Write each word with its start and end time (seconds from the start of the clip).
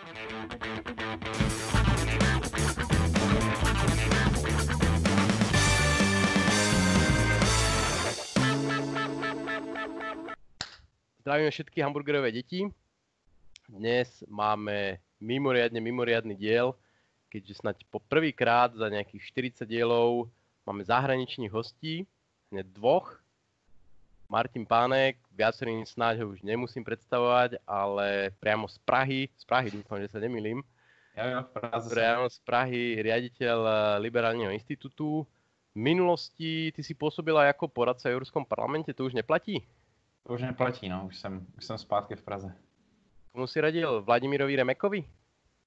Zdravíme 0.00 0.16
všetky 11.52 11.84
hamburgerové 11.84 12.32
deti. 12.32 12.64
Dnes 13.68 14.24
máme 14.24 15.04
mimoriadne 15.20 15.84
mimoriadný 15.84 16.32
diel, 16.32 16.72
keďže 17.28 17.60
snad 17.60 17.76
po 17.92 18.00
prvýkrát 18.00 18.72
za 18.72 18.88
nejakých 18.88 19.60
40 19.60 19.68
dielov 19.68 20.32
máme 20.64 20.80
zahraničných 20.80 21.52
hostí, 21.52 22.08
hneď 22.48 22.72
dvoch. 22.72 23.20
Martin 24.30 24.62
Pánek, 24.62 25.18
viacerým 25.34 25.82
snáď 25.82 26.22
ho 26.22 26.30
už 26.30 26.46
nemusím 26.46 26.86
predstavovať, 26.86 27.58
ale 27.66 28.30
priamo 28.38 28.70
z 28.70 28.78
Prahy, 28.86 29.26
z 29.34 29.42
Prahy 29.42 29.74
dúfam, 29.74 29.98
že 29.98 30.06
sa 30.06 30.22
nemýlim, 30.22 30.62
Ja, 31.18 31.26
ja, 31.26 31.38
v 31.42 31.50
Praze 31.50 31.90
priamo 31.90 32.30
z 32.30 32.38
Prahy 32.46 33.02
riaditeľ 33.02 33.58
eh, 33.66 33.76
Liberálneho 33.98 34.54
institútu. 34.54 35.26
V 35.74 35.78
minulosti 35.78 36.70
ty 36.70 36.80
si 36.86 36.94
pôsobil 36.94 37.34
aj 37.34 37.58
ako 37.58 37.66
poradca 37.74 38.06
v 38.06 38.14
Európskom 38.14 38.46
parlamente, 38.46 38.94
to 38.94 39.02
už 39.02 39.18
neplatí? 39.18 39.66
To 40.22 40.38
už 40.38 40.46
neplatí, 40.46 40.86
no, 40.86 41.10
už 41.10 41.18
jsem, 41.18 41.46
už 41.58 41.64
jsem 41.64 41.78
zpátky 41.78 42.14
v 42.14 42.22
Praze. 42.22 42.54
Komu 43.34 43.46
si 43.46 43.58
radil? 43.60 44.02
Vladimirovi 44.02 44.56
Remekovi? 44.56 45.02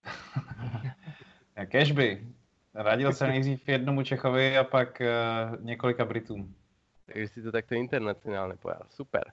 Cashby. 1.72 2.28
Radil 2.74 3.14
jsem 3.14 3.30
nejdřív 3.30 3.70
jednomu 3.70 4.04
Čechovi 4.04 4.58
a 4.58 4.64
pak 4.64 5.02
uh, 5.02 5.66
několika 5.66 6.06
Britům. 6.06 6.56
Takže 7.06 7.28
si 7.28 7.40
to 7.44 7.52
takto 7.52 7.76
internacionálne 7.76 8.56
povedal. 8.56 8.88
Super. 8.90 9.32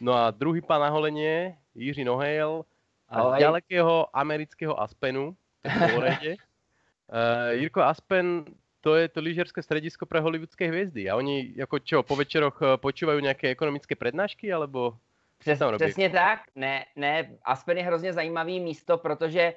No 0.00 0.12
a 0.12 0.30
druhý 0.30 0.60
pán 0.60 0.80
na 0.82 0.90
holenie, 0.90 1.56
Jiří 1.74 2.04
Nohejl, 2.04 2.64
a 3.08 3.14
z 3.14 3.18
Ahoj. 3.18 3.38
ďalekého 3.38 3.94
amerického 4.16 4.74
Aspenu, 4.80 5.36
v 5.64 5.70
Floride. 5.90 6.32
uh, 6.34 7.50
Jirko 7.50 7.80
Aspen, 7.82 8.44
to 8.80 8.94
je 8.96 9.08
to 9.08 9.20
lyžerské 9.20 9.62
stredisko 9.62 10.06
pre 10.06 10.20
hollywoodské 10.20 10.66
hviezdy. 10.68 11.10
A 11.10 11.16
oni 11.16 11.52
jako 11.56 11.78
čo, 11.78 12.02
po 12.02 12.16
večeroch 12.16 12.58
eh, 12.62 12.76
počúvajú 12.82 13.22
nejaké 13.22 13.46
ekonomické 13.54 13.94
prednášky, 13.94 14.50
alebo 14.52 14.98
Přes, 15.38 15.58
tam 15.58 15.70
robí? 15.70 15.84
přesně 15.84 16.10
tak. 16.10 16.40
Ne, 16.54 16.86
ne, 16.96 17.38
Aspen 17.44 17.78
je 17.78 17.84
hrozně 17.84 18.12
zajímavý 18.12 18.60
místo, 18.60 18.98
protože 18.98 19.54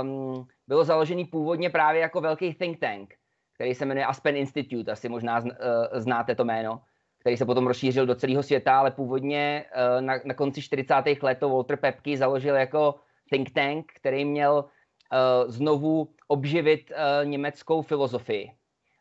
um, 0.00 0.48
bylo 0.68 0.84
založený 0.84 1.24
původně 1.24 1.70
právě 1.70 2.00
jako 2.00 2.20
velký 2.20 2.54
think 2.54 2.78
tank, 2.80 3.14
který 3.58 3.74
se 3.74 3.84
jmenuje 3.86 4.06
Aspen 4.06 4.36
Institute, 4.36 4.92
asi 4.92 5.08
možná 5.08 5.40
uh, 5.40 5.50
znáte 5.92 6.34
to 6.34 6.44
jméno, 6.44 6.80
který 7.18 7.36
se 7.36 7.46
potom 7.46 7.66
rozšířil 7.66 8.06
do 8.06 8.14
celého 8.14 8.42
světa, 8.42 8.78
ale 8.78 8.90
původně 8.90 9.64
uh, 9.74 10.00
na, 10.00 10.14
na 10.24 10.34
konci 10.34 10.62
40. 10.62 10.94
let 11.22 11.38
to 11.38 11.48
Walter 11.48 11.76
Pepky 11.76 12.16
založil 12.16 12.54
jako 12.54 12.94
think 13.30 13.50
tank, 13.50 13.92
který 13.94 14.24
měl 14.24 14.64
uh, 14.64 15.50
znovu 15.50 16.08
obživit 16.28 16.92
německou 17.24 17.82
filozofii. 17.82 18.52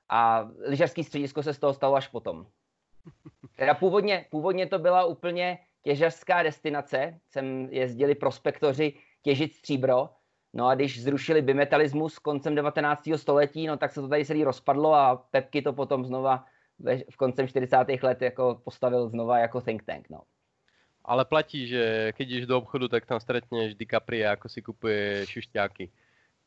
A 0.10 0.50
lyžařský 0.68 1.04
středisko 1.04 1.44
se 1.44 1.54
z 1.54 1.60
toho 1.60 1.74
stalo 1.74 1.96
až 1.96 2.08
potom. 2.08 2.46
Teda 3.56 3.74
původně, 3.74 4.26
původně 4.30 4.68
to 4.68 4.80
byla 4.80 5.06
úplně 5.06 5.58
těžařská 5.84 6.44
destinace, 6.44 7.20
sem 7.30 7.68
jezdili 7.72 8.16
prospektoři 8.16 8.94
těžit 9.22 9.54
stříbro, 9.54 10.10
no 10.54 10.68
a 10.68 10.76
když 10.76 11.04
zrušili 11.04 11.42
bimetalismus 11.42 12.20
koncem 12.20 12.56
19. 12.56 13.10
století, 13.16 13.68
no 13.68 13.78
tak 13.78 13.92
se 13.92 14.02
to 14.02 14.08
tady 14.08 14.26
celý 14.26 14.44
rozpadlo 14.44 14.94
a 14.94 15.16
Pepky 15.32 15.62
to 15.62 15.74
potom 15.74 16.06
znova 16.06 16.46
ve, 16.80 16.98
v 17.12 17.18
koncem 17.18 17.48
40. 17.48 17.78
let 18.02 18.22
jako 18.22 18.62
postavil 18.64 19.10
znova 19.10 19.40
jako 19.40 19.62
think 19.62 19.84
tank, 19.84 20.10
no. 20.10 20.22
ale 21.08 21.26
platí, 21.26 21.68
že 21.68 22.12
keď 22.16 22.30
ideš 22.30 22.46
do 22.46 22.58
obchodu, 22.58 22.88
tak 22.88 23.06
tam 23.06 23.20
stretneš 23.20 23.76
DiCaprio, 23.76 24.30
ako 24.32 24.50
si 24.50 24.62
kupuje 24.62 25.26
šušťáky. 25.26 25.90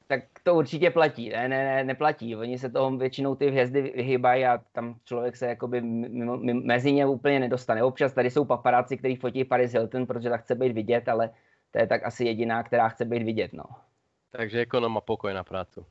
Tak 0.07 0.21
to 0.43 0.55
určitě 0.55 0.91
platí, 0.91 1.29
ne, 1.29 1.49
ne, 1.49 1.65
ne, 1.65 1.85
neplatí. 1.85 2.37
Oni 2.37 2.59
se 2.59 2.71
toho 2.71 2.97
většinou 2.97 3.35
ty 3.35 3.51
hvězdy 3.51 3.83
vyhýbají 3.83 4.45
a 4.45 4.59
tam 4.73 4.99
člověk 5.05 5.37
se 5.37 5.47
jakoby 5.47 5.81
mimo, 5.81 6.37
mimo, 6.37 6.61
mezi 6.61 6.93
ně 6.93 7.07
úplně 7.07 7.41
nedostane. 7.41 7.83
Občas 7.83 8.13
tady 8.13 8.31
jsou 8.31 8.45
paparáci, 8.45 8.97
kteří 8.97 9.17
fotí 9.17 9.45
Paris 9.45 9.73
Hilton, 9.73 10.07
protože 10.07 10.31
tak 10.31 10.43
chce 10.43 10.55
být 10.55 10.73
vidět, 10.73 11.09
ale 11.09 11.31
to 11.71 11.79
je 11.79 11.87
tak 11.87 12.05
asi 12.05 12.25
jediná, 12.25 12.63
která 12.63 12.89
chce 12.89 13.05
být 13.05 13.23
vidět, 13.23 13.53
no. 13.53 13.65
Takže 14.31 14.63
ekonom 14.63 14.93
má 14.93 15.01
pokoj 15.01 15.35
na 15.35 15.45
prácu. 15.45 15.87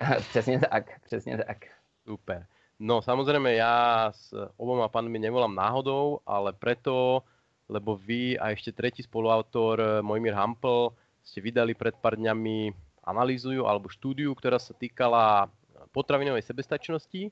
přesně 0.18 0.60
tak, 0.60 1.00
přesně 1.04 1.38
tak. 1.38 1.58
Super. 2.04 2.46
No 2.82 2.98
samozrejme, 2.98 3.54
ja 3.54 4.10
s 4.10 4.34
oboma 4.58 4.90
pánmi 4.90 5.14
nevolám 5.14 5.54
náhodou, 5.54 6.18
ale 6.26 6.50
preto, 6.50 7.22
lebo 7.70 7.94
vy 7.94 8.34
a 8.34 8.50
ešte 8.50 8.74
tretí 8.74 9.06
spoluautor, 9.06 9.78
eh, 9.78 10.02
Mojmír 10.02 10.34
Hampel, 10.34 10.90
ste 11.22 11.38
vydali 11.38 11.78
pred 11.78 11.94
pár 12.02 12.18
dňami 12.18 12.74
analýzu 13.06 13.62
alebo 13.62 13.86
štúdiu, 13.86 14.34
ktorá 14.34 14.58
sa 14.58 14.74
týkala 14.74 15.46
potravinovej 15.94 16.42
sebestačnosti. 16.42 17.30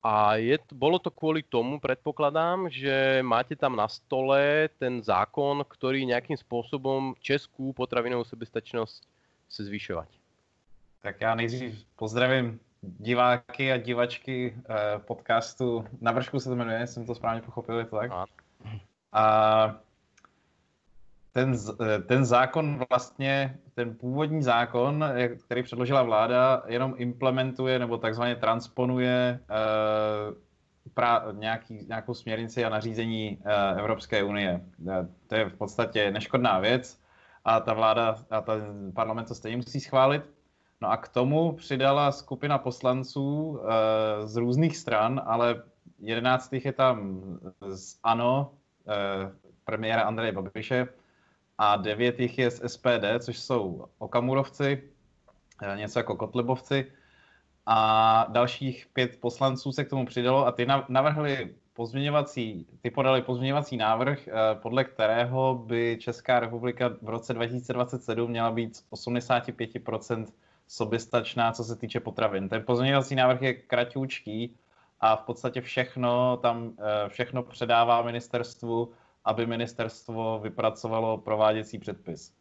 A 0.00 0.40
je, 0.40 0.56
to- 0.56 0.72
bolo 0.72 0.96
to 0.96 1.12
kvôli 1.12 1.44
tomu, 1.44 1.76
predpokladám, 1.76 2.72
že 2.72 3.20
máte 3.20 3.52
tam 3.52 3.76
na 3.76 3.84
stole 3.84 4.72
ten 4.80 5.04
zákon, 5.04 5.60
ktorý 5.60 6.08
nejakým 6.08 6.40
spôsobom 6.40 7.12
českú 7.20 7.76
potravinovú 7.76 8.24
sebestačnosť 8.24 9.04
chce 9.50 9.64
zvyšovať. 9.64 10.08
Tak 11.02 11.20
já 11.20 11.34
nejdřív 11.34 11.84
pozdravím 11.96 12.60
diváky 12.82 13.72
a 13.72 13.76
divačky 13.76 14.54
eh, 14.70 14.74
podcastu. 14.98 15.84
Na 16.00 16.12
vršku 16.12 16.40
se 16.40 16.48
to 16.48 16.56
jmenuje, 16.56 16.86
jsem 16.86 17.06
to 17.06 17.14
správně 17.14 17.42
pochopil, 17.42 17.78
je 17.78 17.84
to 17.84 17.96
tak? 17.96 18.10
A 19.12 19.76
ten, 21.32 21.54
eh, 21.82 21.98
ten 22.02 22.24
zákon 22.24 22.84
vlastně, 22.90 23.58
ten 23.74 23.94
původní 23.94 24.42
zákon, 24.42 25.04
jak- 25.14 25.42
který 25.42 25.62
předložila 25.62 26.02
vláda, 26.02 26.62
jenom 26.66 26.94
implementuje 26.96 27.78
nebo 27.78 27.98
takzvaně 27.98 28.36
transponuje 28.36 29.40
eh, 29.50 30.34
pra, 30.94 31.24
nějaký, 31.32 31.86
nějakou 31.88 32.14
směrnici 32.14 32.64
a 32.64 32.68
nařízení 32.68 33.38
eh, 33.44 33.78
Evropské 33.78 34.22
unie. 34.22 34.60
Eh, 34.90 35.06
To 35.26 35.34
je 35.34 35.44
v 35.44 35.56
podstatě 35.56 36.10
neškodná 36.10 36.58
věc 36.58 36.99
a 37.44 37.60
ta 37.60 37.74
vláda 37.74 38.16
a 38.30 38.40
ten 38.40 38.92
parlament 38.92 39.28
to 39.28 39.34
stejně 39.34 39.56
musí 39.56 39.80
schválit. 39.80 40.22
No 40.80 40.90
a 40.90 40.96
k 40.96 41.08
tomu 41.08 41.52
přidala 41.52 42.12
skupina 42.12 42.58
poslanců 42.58 43.60
eh, 43.62 44.26
z 44.26 44.36
různých 44.36 44.76
stran, 44.76 45.20
ale 45.24 45.62
jedenáctých 45.98 46.64
je 46.64 46.72
tam 46.72 47.22
z 47.60 47.96
ANO, 48.02 48.52
eh, 48.88 49.32
premiéra 49.64 50.02
Andreje 50.02 50.32
Babiše, 50.32 50.88
a 51.58 51.76
devět 51.76 52.20
jich 52.20 52.38
je 52.38 52.50
z 52.50 52.68
SPD, 52.68 53.18
což 53.20 53.38
jsou 53.38 53.86
Okamurovci, 53.98 54.82
eh, 55.62 55.76
něco 55.76 55.98
jako 55.98 56.16
Kotlebovci, 56.16 56.92
a 57.66 58.26
dalších 58.28 58.86
pět 58.92 59.20
poslanců 59.20 59.72
se 59.72 59.84
k 59.84 59.90
tomu 59.90 60.06
přidalo 60.06 60.46
a 60.46 60.52
ty 60.52 60.66
nav- 60.66 60.84
navrhli 60.88 61.54
pozměňovací, 61.72 62.66
ty 62.80 62.90
podali 62.90 63.22
pozměňovací 63.22 63.76
návrh, 63.76 64.28
eh, 64.28 64.32
podle 64.54 64.84
kterého 64.84 65.54
by 65.54 65.98
Česká 66.00 66.40
republika 66.40 66.88
v 67.02 67.08
roce 67.08 67.34
2027 67.34 68.30
měla 68.30 68.50
být 68.50 68.76
z 68.76 68.86
85% 68.90 70.34
soběstačná, 70.66 71.52
co 71.52 71.64
se 71.64 71.76
týče 71.76 72.00
potravin. 72.00 72.48
Ten 72.48 72.62
pozměňovací 72.62 73.14
návrh 73.14 73.42
je 73.42 73.54
kraťoučký 73.54 74.56
a 75.00 75.16
v 75.16 75.22
podstatě 75.22 75.60
všechno 75.60 76.36
tam 76.36 76.72
eh, 76.78 77.08
všechno 77.08 77.42
předává 77.42 78.02
ministerstvu, 78.02 78.92
aby 79.24 79.46
ministerstvo 79.46 80.40
vypracovalo 80.42 81.18
prováděcí 81.18 81.78
předpis. 81.78 82.32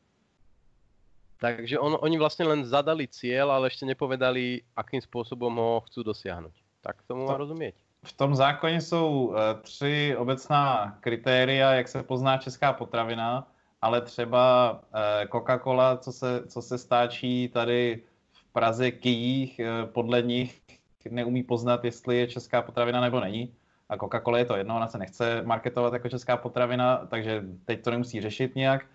Takže 1.40 1.80
on, 1.80 1.96
oni 2.04 2.20
vlastne 2.20 2.52
len 2.52 2.68
zadali 2.68 3.08
cieľ, 3.08 3.56
ale 3.56 3.72
ešte 3.72 3.88
nepovedali, 3.88 4.60
akým 4.76 5.00
spôsobom 5.00 5.56
ho 5.56 5.80
chcú 5.88 6.04
dosiahnuť. 6.04 6.52
Tak 6.84 7.08
tomu 7.08 7.24
To- 7.24 7.32
má 7.32 7.40
rozumieť. 7.40 7.80
V 8.06 8.14
tom 8.14 8.36
zákoně 8.36 8.82
jsou 8.82 9.36
eh, 9.36 9.62
tři 9.62 10.16
obecná 10.18 10.98
kritéria, 11.00 11.74
jak 11.74 11.88
se 11.88 12.04
pozná 12.04 12.38
česká 12.38 12.74
potravina, 12.74 13.48
ale 13.82 14.02
třeba 14.02 14.80
eh, 14.94 15.26
Coca-Cola, 15.26 15.98
co 15.98 16.12
se, 16.12 16.44
co 16.48 16.62
se 16.62 16.78
stáčí 16.78 17.50
tady 17.50 18.04
v 18.32 18.54
Praze 18.54 18.92
kyjích, 18.92 19.60
eh, 19.60 19.86
podle 19.86 20.22
nich 20.22 20.62
neumí 21.10 21.44
poznat, 21.44 21.86
jestli 21.86 22.18
je 22.18 22.28
česká 22.28 22.62
potravina 22.62 23.02
nebo 23.02 23.20
není. 23.20 23.54
A 23.90 23.98
Coca-Cola 23.98 24.38
je 24.38 24.46
to 24.46 24.56
jedno, 24.56 24.76
ona 24.76 24.88
se 24.88 24.98
nechce 24.98 25.42
marketovat 25.42 25.94
jako 25.94 26.10
česká 26.10 26.38
potravina, 26.38 26.98
takže 26.98 27.44
teď 27.66 27.84
to 27.84 27.92
nemusí 27.92 28.22
řešit 28.22 28.56
nějak. 28.56 28.86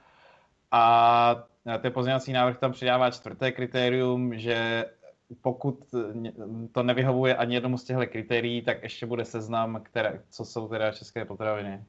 A 0.71 1.45
ten 1.79 1.93
pozměňovací 1.93 2.33
návrh 2.33 2.59
tam 2.59 2.73
přidává 2.73 3.11
čtvrté 3.11 3.53
kritérium, 3.53 4.39
že 4.39 4.85
pokud 5.41 5.95
ně- 6.13 6.33
to 6.73 6.83
nevyhovuje 6.83 7.37
ani 7.37 7.55
jednomu 7.55 7.79
z 7.79 7.85
těchto 7.85 8.07
kritérií, 8.07 8.63
tak 8.63 8.83
ještě 8.83 9.07
bude 9.07 9.25
seznam, 9.25 9.81
které, 9.83 10.23
co 10.31 10.45
jsou 10.45 10.69
teda 10.69 10.93
české 10.93 11.25
potraviny. 11.25 11.85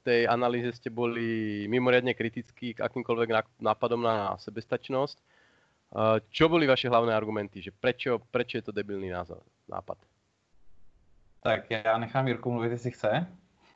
V 0.00 0.04
tej 0.04 0.26
analýze 0.28 0.72
ste 0.74 0.90
boli 0.90 1.70
mimoriadne 1.70 2.10
kritickí 2.14 2.74
k 2.74 2.82
akýmkoľvek 2.82 3.28
ná- 3.30 3.54
nápadom 3.62 4.02
na 4.02 4.34
sebestačnosť. 4.34 5.14
Eh, 5.18 6.18
Čo 6.26 6.50
boli 6.50 6.66
vaše 6.66 6.90
hlavné 6.90 7.14
argumenty, 7.14 7.62
že 7.62 7.70
prečo, 7.70 8.18
prečo 8.34 8.58
je 8.58 8.62
to 8.66 8.72
debilný 8.74 9.14
názor, 9.14 9.38
nápad? 9.70 9.98
Tak 11.42 11.70
já 11.70 11.98
nechám 11.98 12.28
Jirku 12.28 12.50
mluvit, 12.50 12.70
jestli 12.72 12.90
chce. 12.90 13.26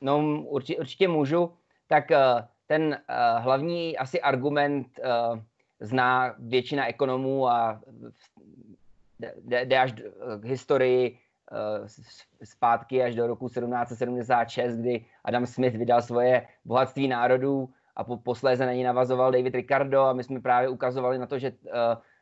No, 0.00 0.19
určitě, 0.43 0.81
určitě 0.81 1.09
můžu. 1.09 1.53
Tak 1.87 2.11
eh, 2.11 2.19
ten 2.67 2.99
eh, 3.09 3.15
hlavní 3.38 3.99
asi 3.99 4.21
argument, 4.21 4.87
eh, 5.03 5.09
zná 5.81 6.35
většina 6.38 6.87
ekonomů 6.87 7.49
a 7.49 7.81
jde 9.44 9.78
až 9.78 9.92
k 10.40 10.44
historii 10.44 11.18
zpátky 12.44 13.02
až 13.02 13.14
do 13.14 13.26
roku 13.26 13.48
1776, 13.48 14.76
kdy 14.76 15.04
Adam 15.24 15.46
Smith 15.46 15.76
vydal 15.76 16.02
svoje 16.02 16.46
bohatství 16.64 17.08
národů 17.08 17.68
a 17.96 18.04
po, 18.04 18.16
posléze 18.16 18.66
na 18.66 18.72
ní 18.72 18.82
navazoval 18.82 19.32
David 19.32 19.54
Ricardo 19.54 20.02
a 20.02 20.12
my 20.12 20.24
jsme 20.24 20.40
právě 20.40 20.68
ukazovali 20.68 21.18
na 21.18 21.26
to, 21.26 21.38
že 21.38 21.50
uh, 21.50 21.70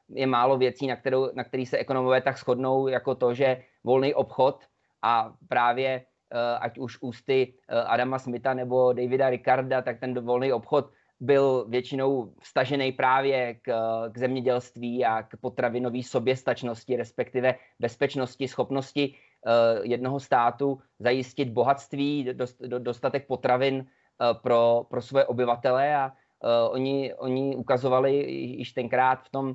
je 0.09 0.27
málo 0.27 0.59
věcí, 0.59 0.87
na, 0.87 0.97
kterou, 0.97 1.31
na 1.35 1.45
který 1.45 1.67
se 1.67 1.79
ekonomové 1.79 2.21
tak 2.21 2.39
shodnou, 2.39 2.89
jako 2.89 3.15
to, 3.15 3.35
že 3.35 3.63
volný 3.85 4.15
obchod 4.15 4.65
a 5.03 5.35
právě 5.49 6.05
uh, 6.33 6.39
ať 6.61 6.79
už 6.79 6.99
ústy 7.01 7.55
Adama 7.87 8.19
Smitha 8.19 8.55
nebo 8.55 8.93
Davida 8.93 9.31
Ricarda, 9.31 9.83
tak 9.83 10.01
ten 10.01 10.21
volný 10.21 10.53
obchod 10.53 10.91
byl 11.21 11.67
většinou 11.69 12.33
vstažený 12.41 12.93
právě 12.93 13.55
k, 13.55 13.73
k 14.13 14.19
zemědělství 14.19 15.05
a 15.05 15.23
k 15.23 15.37
potravinové 15.41 16.03
soběstačnosti, 16.03 16.97
respektive 16.97 17.55
bezpečnosti, 17.81 18.49
schopnosti 18.49 19.15
uh, 19.15 19.87
jednoho 19.87 20.21
státu 20.21 20.79
zajistit 20.99 21.49
bohatství, 21.49 22.29
dost, 22.33 22.63
do, 22.63 22.79
dostatek 22.79 23.27
potravin 23.27 23.75
uh, 23.75 24.41
pro, 24.43 24.87
pro 24.91 25.03
své 25.03 25.25
obyvatele 25.25 25.97
a 25.97 26.07
uh, 26.07 26.75
oni, 26.75 27.15
oni 27.15 27.57
ukazovali 27.57 28.17
již 28.33 28.73
tenkrát 28.73 29.23
v 29.23 29.29
tom 29.31 29.55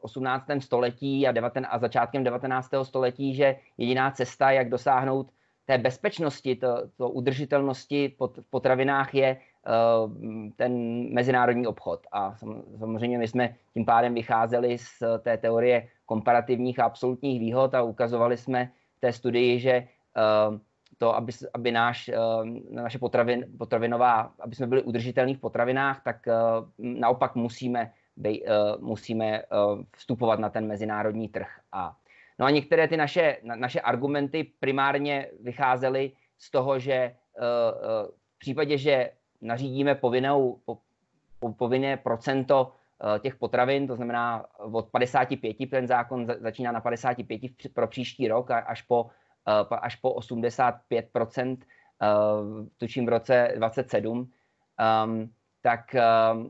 18. 0.00 0.46
století 0.58 1.26
a, 1.26 1.32
19, 1.32 1.68
a 1.70 1.78
začátkem 1.78 2.24
19. 2.24 2.70
století, 2.82 3.34
že 3.34 3.56
jediná 3.78 4.10
cesta, 4.10 4.50
jak 4.50 4.68
dosáhnout 4.68 5.30
té 5.66 5.78
bezpečnosti, 5.78 6.56
to, 6.56 6.82
to 6.96 7.10
udržitelnosti 7.10 8.08
pot, 8.08 8.36
v 8.38 8.50
potravinách 8.50 9.14
je 9.14 9.36
ten 10.56 10.72
mezinárodní 11.14 11.66
obchod. 11.66 12.06
A 12.12 12.34
samozřejmě 12.78 13.18
my 13.18 13.28
jsme 13.28 13.54
tím 13.74 13.84
pádem 13.84 14.14
vycházeli 14.14 14.78
z 14.78 15.02
té 15.22 15.36
teorie 15.36 15.88
komparativních 16.06 16.78
a 16.78 16.84
absolutních 16.84 17.40
výhod 17.40 17.74
a 17.74 17.82
ukazovali 17.82 18.36
jsme 18.36 18.70
v 18.96 19.00
té 19.00 19.12
studii, 19.12 19.60
že 19.60 19.88
uh, 20.50 20.58
to, 20.98 21.16
aby, 21.16 21.32
aby 21.54 21.72
náš, 21.72 22.08
uh, 22.08 22.46
naše 22.70 22.98
potravin, 22.98 23.46
potravinová, 23.58 24.32
aby 24.40 24.54
jsme 24.54 24.66
byli 24.66 24.82
udržitelní 24.82 25.34
v 25.34 25.40
potravinách, 25.40 26.02
tak 26.04 26.28
naopak 26.78 27.34
musíme, 27.34 27.92
bej, 28.16 28.44
musíme 28.78 29.42
vstupovat 29.96 30.38
na 30.38 30.50
ten 30.50 30.66
mezinárodní 30.66 31.28
trh. 31.28 31.48
A 31.72 31.96
No 32.38 32.46
a 32.46 32.50
některé 32.50 32.88
ty 32.88 32.96
naše, 32.96 33.36
naše 33.42 33.80
argumenty 33.80 34.44
primárně 34.60 35.30
vycházely 35.40 36.12
z 36.38 36.50
toho, 36.50 36.78
že 36.78 37.14
v 38.34 38.38
případě, 38.38 38.78
že 38.78 39.10
nařídíme 39.44 39.94
povinnou, 39.94 40.58
po, 40.64 40.78
po, 41.38 41.52
povinné 41.52 41.96
procento 41.96 42.72
uh, 42.72 43.18
těch 43.18 43.36
potravin, 43.36 43.86
to 43.86 43.96
znamená 43.96 44.46
od 44.58 44.88
55, 44.88 45.56
ten 45.70 45.86
zákon 45.86 46.26
začíná 46.40 46.72
na 46.72 46.80
55 46.80 47.40
pro 47.74 47.88
příští 47.88 48.28
rok 48.28 48.50
až 48.50 48.82
po, 48.82 49.10
až 49.70 49.96
po 49.96 50.12
85 50.12 51.10
tučím 52.78 53.06
v 53.06 53.08
roce 53.08 53.52
27, 53.56 54.18
um, 54.18 55.30
tak, 55.62 55.94
uh, 55.94 56.48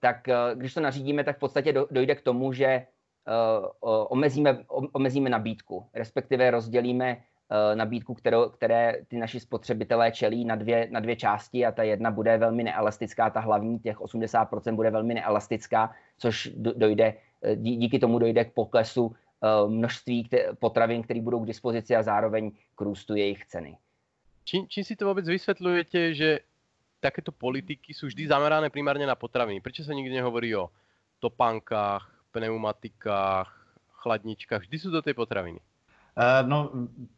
tak 0.00 0.28
když 0.54 0.74
to 0.74 0.80
nařídíme, 0.80 1.24
tak 1.24 1.36
v 1.36 1.40
podstatě 1.40 1.72
dojde 1.90 2.14
k 2.14 2.20
tomu, 2.22 2.52
že 2.52 2.86
Eh, 3.26 3.68
omezíme, 3.86 4.64
omezíme 4.68 5.30
nabídku, 5.30 5.86
respektive 5.94 6.50
rozdělíme 6.50 7.10
eh, 7.10 7.22
nabídku, 7.74 8.14
kterou, 8.14 8.48
které 8.48 9.04
ty 9.08 9.16
naši 9.16 9.40
spotřebitelé 9.40 10.12
čelí 10.12 10.44
na 10.44 10.56
dvě, 10.56 10.88
na 10.90 11.00
dvě 11.00 11.16
části 11.16 11.66
a 11.66 11.72
ta 11.72 11.82
jedna 11.82 12.10
bude 12.10 12.38
velmi 12.38 12.62
neelastická, 12.62 13.30
ta 13.30 13.40
hlavní, 13.40 13.78
těch 13.78 14.00
80% 14.00 14.74
bude 14.74 14.90
velmi 14.90 15.14
neelastická, 15.14 15.94
což 16.18 16.50
dojde, 16.56 17.14
eh, 17.42 17.56
díky 17.56 17.98
tomu 17.98 18.18
dojde 18.18 18.44
k 18.44 18.52
poklesu 18.52 19.14
množství 19.68 20.28
potravin, 20.58 21.02
které 21.02 21.20
budou 21.20 21.40
k 21.40 21.46
dispozici 21.46 21.96
a 21.96 22.02
zároveň 22.02 22.50
k 22.74 22.80
růstu 22.80 23.14
jejich 23.14 23.46
ceny. 23.46 23.76
Čím, 24.44 24.84
si 24.84 24.96
to 24.96 25.08
vůbec 25.08 25.28
vysvětlujete, 25.28 26.14
že 26.14 26.38
takéto 27.00 27.32
politiky 27.32 27.94
jsou 27.94 28.06
vždy 28.06 28.28
zamerané 28.28 28.70
primárně 28.70 29.06
na 29.06 29.14
potraviny? 29.14 29.60
Proč 29.60 29.80
se 29.80 29.94
nikdy 29.94 30.14
nehovorí 30.14 30.56
o 30.56 30.70
topánkách, 31.18 32.24
pneumatikách, 32.32 33.76
chladničkách, 33.92 34.60
vždy 34.60 34.78
jsou 34.78 34.90
to 34.90 35.02
ty 35.02 35.14
potraviny. 35.14 35.60
Uh, 36.16 36.48
no, 36.48 36.70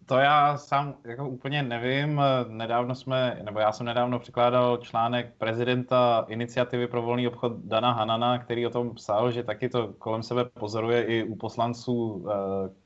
to 0.07 0.19
já 0.19 0.57
sám 0.57 0.95
jako 1.05 1.29
úplně 1.29 1.63
nevím. 1.63 2.21
Nedávno 2.49 2.95
jsme, 2.95 3.41
nebo 3.43 3.61
já 3.61 3.73
jsem 3.73 3.87
nedávno 3.87 4.19
překládal 4.19 4.77
článek 4.77 5.35
prezidenta 5.39 6.27
iniciativy 6.29 6.87
pro 6.87 7.03
volný 7.03 7.29
obchod 7.29 7.53
Dana 7.57 7.93
Hanana, 7.93 8.39
který 8.39 8.67
o 8.67 8.71
tom 8.71 8.95
psal, 8.95 9.31
že 9.31 9.43
taky 9.43 9.69
to 9.69 9.93
kolem 9.99 10.23
sebe 10.23 10.45
pozoruje 10.45 11.05
i 11.05 11.25
u 11.25 11.37
poslanců 11.37 11.93
uh, 11.95 12.31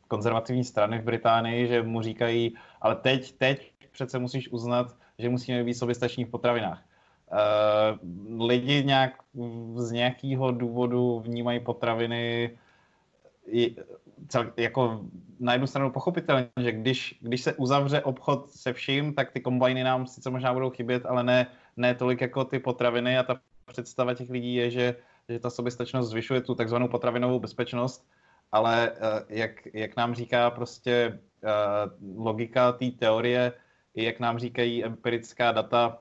konzervativní 0.09 0.65
strany 0.65 0.99
v 0.99 1.05
Británii, 1.05 1.67
že 1.67 1.83
mu 1.83 2.03
říkají, 2.03 2.55
ale 2.81 2.95
teď, 2.95 3.33
teď 3.39 3.73
přece 3.93 4.19
musíš 4.19 4.53
uznat, 4.53 4.97
že 5.19 5.29
musíme 5.29 5.65
být 5.65 5.75
soběstační 5.75 6.25
v 6.25 6.31
potravinách. 6.31 6.83
Uh, 7.33 8.47
lidi 8.47 8.85
nějak 8.85 9.13
z 9.75 9.91
nějakého 9.91 10.51
důvodu 10.51 11.21
vnímají 11.21 11.61
potraviny 11.61 12.51
cel, 14.29 14.53
jako 14.57 15.01
na 15.41 15.53
jednu 15.53 15.67
stranu 15.67 15.91
pochopitelně, 15.91 16.49
že 16.61 16.73
když, 16.73 17.19
když 17.21 17.43
se 17.43 17.55
uzavře 17.55 18.03
obchod 18.03 18.51
se 18.51 18.73
vším, 18.73 19.15
tak 19.15 19.31
ty 19.31 19.41
kombajny 19.41 19.85
nám 19.85 20.07
sice 20.07 20.31
možná 20.31 20.55
budou 20.55 20.71
chybět, 20.71 21.07
ale 21.07 21.25
ne, 21.25 21.47
ne 21.77 21.95
tolik 21.95 22.21
jako 22.21 22.45
ty 22.45 22.59
potraviny 22.59 23.19
a 23.19 23.23
ta 23.23 23.41
představa 23.67 24.15
těch 24.15 24.31
lidí 24.31 24.55
je, 24.55 24.71
že, 24.71 24.97
že 25.29 25.39
ta 25.39 25.51
soběstačnost 25.51 26.11
zvyšuje 26.11 26.41
tu 26.41 26.55
takzvanou 26.55 26.89
potravinovou 26.89 27.41
bezpečnost, 27.41 28.07
ale 28.53 28.91
uh, 28.91 28.97
jak, 29.29 29.51
jak 29.75 29.97
nám 29.97 30.15
říká 30.15 30.51
prostě 30.51 31.19
uh, 31.43 32.25
logika 32.25 32.73
té 32.73 32.91
teorie, 32.91 33.53
jak 33.95 34.21
nám 34.21 34.39
říkají 34.39 34.85
empirická 34.85 35.53
data, 35.53 35.99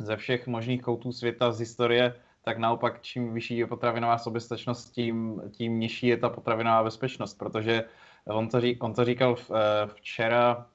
ze 0.00 0.16
všech 0.16 0.46
možných 0.46 0.82
koutů 0.82 1.12
světa 1.12 1.52
z 1.52 1.58
historie, 1.58 2.14
tak 2.42 2.58
naopak 2.58 3.02
čím 3.02 3.34
vyšší 3.34 3.56
je 3.56 3.66
potravinová 3.66 4.18
soběstačnost, 4.18 4.92
tím, 4.92 5.42
tím 5.50 5.80
nižší 5.80 6.06
je 6.06 6.16
ta 6.16 6.28
potravinová 6.28 6.84
bezpečnost, 6.84 7.34
protože 7.34 7.84
on 8.26 8.48
to, 8.48 8.60
ří, 8.60 8.78
on 8.80 8.94
to 8.94 9.04
říkal 9.04 9.36
eh, 9.38 9.54
včera 9.86 10.66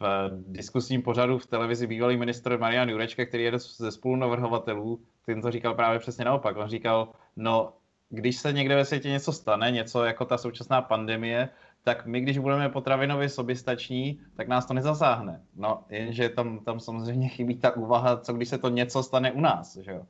v 0.00 0.30
diskusním 0.46 1.02
pořadu 1.02 1.38
v 1.38 1.46
televizi 1.46 1.86
bývalý 1.86 2.16
ministr 2.16 2.58
Marian 2.58 2.88
Jurečka, 2.88 3.26
který 3.26 3.44
je 3.44 3.58
ze 3.58 3.92
spolunavrhovatelů, 3.92 5.00
ten 5.26 5.42
to 5.42 5.50
říkal 5.50 5.74
právě 5.74 5.98
přesně 5.98 6.24
naopak. 6.24 6.56
On 6.56 6.68
říkal, 6.68 7.08
no, 7.36 7.72
když 8.10 8.36
se 8.36 8.52
někde 8.52 8.76
ve 8.76 8.84
světě 8.84 9.08
něco 9.08 9.32
stane, 9.32 9.70
něco 9.70 10.04
jako 10.04 10.24
ta 10.24 10.38
současná 10.38 10.82
pandemie, 10.82 11.48
tak 11.82 12.06
my, 12.06 12.20
když 12.20 12.38
budeme 12.38 12.68
potravinově 12.68 13.28
soběstační, 13.28 14.20
tak 14.36 14.48
nás 14.48 14.66
to 14.66 14.74
nezasáhne. 14.74 15.42
No, 15.56 15.84
jenže 15.88 16.28
tam, 16.28 16.58
tam 16.58 16.80
samozřejmě 16.80 17.28
chybí 17.28 17.56
ta 17.56 17.76
úvaha, 17.76 18.16
co 18.16 18.32
když 18.32 18.48
se 18.48 18.58
to 18.58 18.68
něco 18.68 19.02
stane 19.02 19.32
u 19.32 19.40
nás, 19.40 19.76
že 19.76 19.90
jo? 19.90 20.02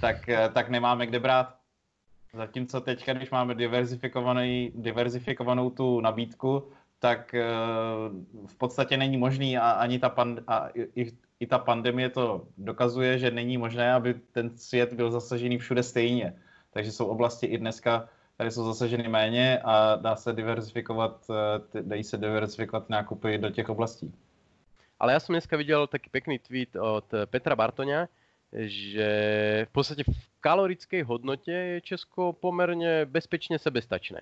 Tak, 0.00 0.28
eh, 0.28 0.48
tak 0.48 0.68
nemáme 0.68 1.06
kde 1.06 1.20
brát. 1.20 1.54
Zatímco 2.34 2.80
teď, 2.80 3.10
když 3.10 3.30
máme 3.30 3.54
diverzifikovanou 4.74 5.70
tu 5.70 6.00
nabídku, 6.00 6.72
tak 6.98 7.34
eh, 7.34 7.44
v 8.46 8.56
podstatě 8.58 8.96
není 8.96 9.16
možný 9.16 9.58
a 9.58 9.70
ani 9.70 9.98
ta, 9.98 10.08
pand, 10.08 10.40
a 10.46 10.68
i, 10.74 11.12
i 11.40 11.46
ta 11.46 11.58
pandemie 11.58 12.10
to 12.10 12.46
dokazuje, 12.58 13.18
že 13.18 13.30
není 13.30 13.58
možné, 13.58 13.92
aby 13.92 14.14
ten 14.14 14.56
svět 14.56 14.92
byl 14.92 15.10
zasažený 15.10 15.58
všude 15.58 15.82
stejně. 15.82 16.34
Takže 16.70 16.92
jsou 16.92 17.06
oblasti 17.06 17.46
i 17.46 17.58
dneska, 17.58 18.08
tady 18.36 18.50
jsou 18.50 18.64
zasaženy 18.64 19.08
méně 19.08 19.60
a 19.64 19.96
dá 19.96 20.16
se 20.16 20.32
diverzifikovat, 20.32 21.26
eh, 21.30 21.82
dají 21.82 22.04
se 22.04 22.16
diverzifikovat 22.16 22.90
nákupy 22.90 23.38
do 23.38 23.50
těch 23.50 23.68
oblastí. 23.68 24.14
Ale 25.00 25.12
já 25.12 25.20
jsem 25.20 25.32
dneska 25.32 25.56
viděl 25.56 25.86
taký 25.86 26.10
pekný 26.10 26.38
tweet 26.38 26.76
od 26.76 27.04
Petra 27.26 27.56
Bartoňa, 27.56 28.08
že 28.52 29.10
v 29.68 29.72
podstatě 29.72 30.04
v 30.04 30.40
kalorické 30.40 31.04
hodnotě 31.04 31.52
je 31.52 31.80
Česko 31.80 32.32
poměrně 32.32 33.04
bezpečně 33.04 33.58
sebestačné. 33.58 34.20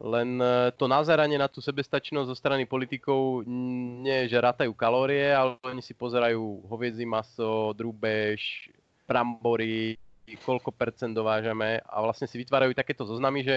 Len 0.00 0.42
eh, 0.42 0.70
to 0.74 0.88
nazeranie 0.90 1.38
na 1.38 1.46
tu 1.46 1.62
sebestačnosť 1.62 2.26
zo 2.26 2.34
strany 2.34 2.66
politikov 2.66 3.46
nie 3.46 4.26
že 4.26 4.42
rátajú 4.42 4.74
kalórie, 4.74 5.30
ale 5.30 5.54
oni 5.62 5.78
si 5.78 5.94
pozerajú 5.94 6.66
hoviedzí 6.66 7.06
maso, 7.06 7.70
drúbež, 7.78 8.74
brambory, 9.06 9.94
koľko 10.42 10.74
percent 10.74 11.14
dovážeme 11.14 11.78
a 11.78 11.96
vlastne 12.02 12.26
si 12.26 12.42
vytvárajú 12.42 12.74
takéto 12.74 13.06
zoznamy, 13.06 13.46
že 13.46 13.56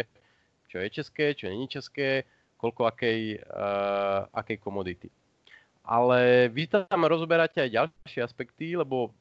čo 0.70 0.78
je 0.78 0.88
české, 0.94 1.34
čo 1.34 1.50
není 1.50 1.66
české, 1.66 2.28
koľko 2.60 2.86
akej, 2.92 3.40
uh, 3.40 4.28
akej 4.36 4.58
komodity. 4.60 5.08
Ale 5.88 6.52
vy 6.52 6.68
tam 6.68 7.08
rozoberáte 7.08 7.64
aj 7.64 7.72
ďalšie 7.72 8.20
aspekty, 8.20 8.76
lebo 8.76 9.16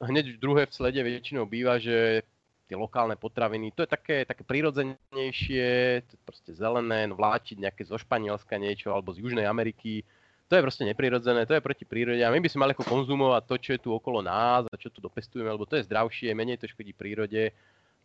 hneď 0.00 0.36
v 0.36 0.42
druhé 0.42 0.62
v 0.66 0.74
slede 0.74 1.02
väčšinou 1.02 1.46
býva, 1.46 1.78
že 1.78 2.22
tie 2.68 2.76
lokálne 2.76 3.16
potraviny, 3.16 3.72
to 3.72 3.82
je 3.82 3.88
také, 3.88 4.16
také 4.28 4.44
prirodzenejšie, 4.44 5.68
to 6.04 6.12
je 6.14 6.20
proste 6.24 6.52
zelené, 6.52 7.08
no 7.08 7.16
vláčiť 7.16 7.56
nejaké 7.56 7.82
zo 7.88 7.96
Španielska 7.96 8.60
niečo, 8.60 8.92
alebo 8.92 9.16
z 9.16 9.24
Južnej 9.24 9.48
Ameriky, 9.48 10.04
to 10.48 10.56
je 10.56 10.62
prostě 10.62 10.84
neprirodzené, 10.84 11.46
to 11.46 11.54
je 11.54 11.60
proti 11.60 11.84
prírode 11.84 12.24
a 12.24 12.30
my 12.30 12.40
by 12.40 12.48
sme 12.48 12.60
mali 12.60 12.72
ako 12.72 12.84
konzumovať 12.84 13.44
to, 13.44 13.56
čo 13.58 13.70
je 13.72 13.78
tu 13.78 13.94
okolo 13.94 14.22
nás 14.22 14.64
a 14.64 14.76
čo 14.76 14.90
tu 14.90 15.00
dopestujeme, 15.00 15.50
lebo 15.50 15.66
to 15.66 15.76
je 15.76 15.82
zdravšie, 15.82 16.34
menej 16.34 16.56
to 16.56 16.68
škodí 16.68 16.92
prírode 16.92 17.52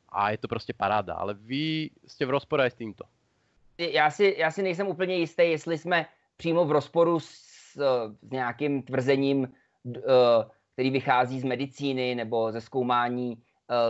a 0.10 0.32
je 0.32 0.38
to 0.38 0.48
prostě 0.48 0.74
paráda. 0.74 1.14
Ale 1.14 1.34
vy 1.34 1.90
jste 2.08 2.26
v 2.26 2.30
rozpore 2.30 2.64
aj 2.64 2.72
s 2.72 2.74
týmto. 2.74 3.04
Já 3.78 4.12
si, 4.12 4.36
já 4.38 4.52
si 4.52 4.64
nejsem 4.64 4.88
úplně 4.88 5.16
jistý, 5.16 5.44
jestli 5.44 5.78
jsme 5.78 6.06
přímo 6.38 6.66
v 6.66 6.72
rozporu 6.72 7.20
s, 7.20 7.54
s 7.76 8.32
nějakým 8.32 8.84
tvrzením, 8.84 9.48
který 10.74 10.90
vychází 10.90 11.40
z 11.40 11.44
medicíny 11.44 12.16
nebo 12.16 12.52
ze 12.52 12.62
zkoumání 12.62 13.38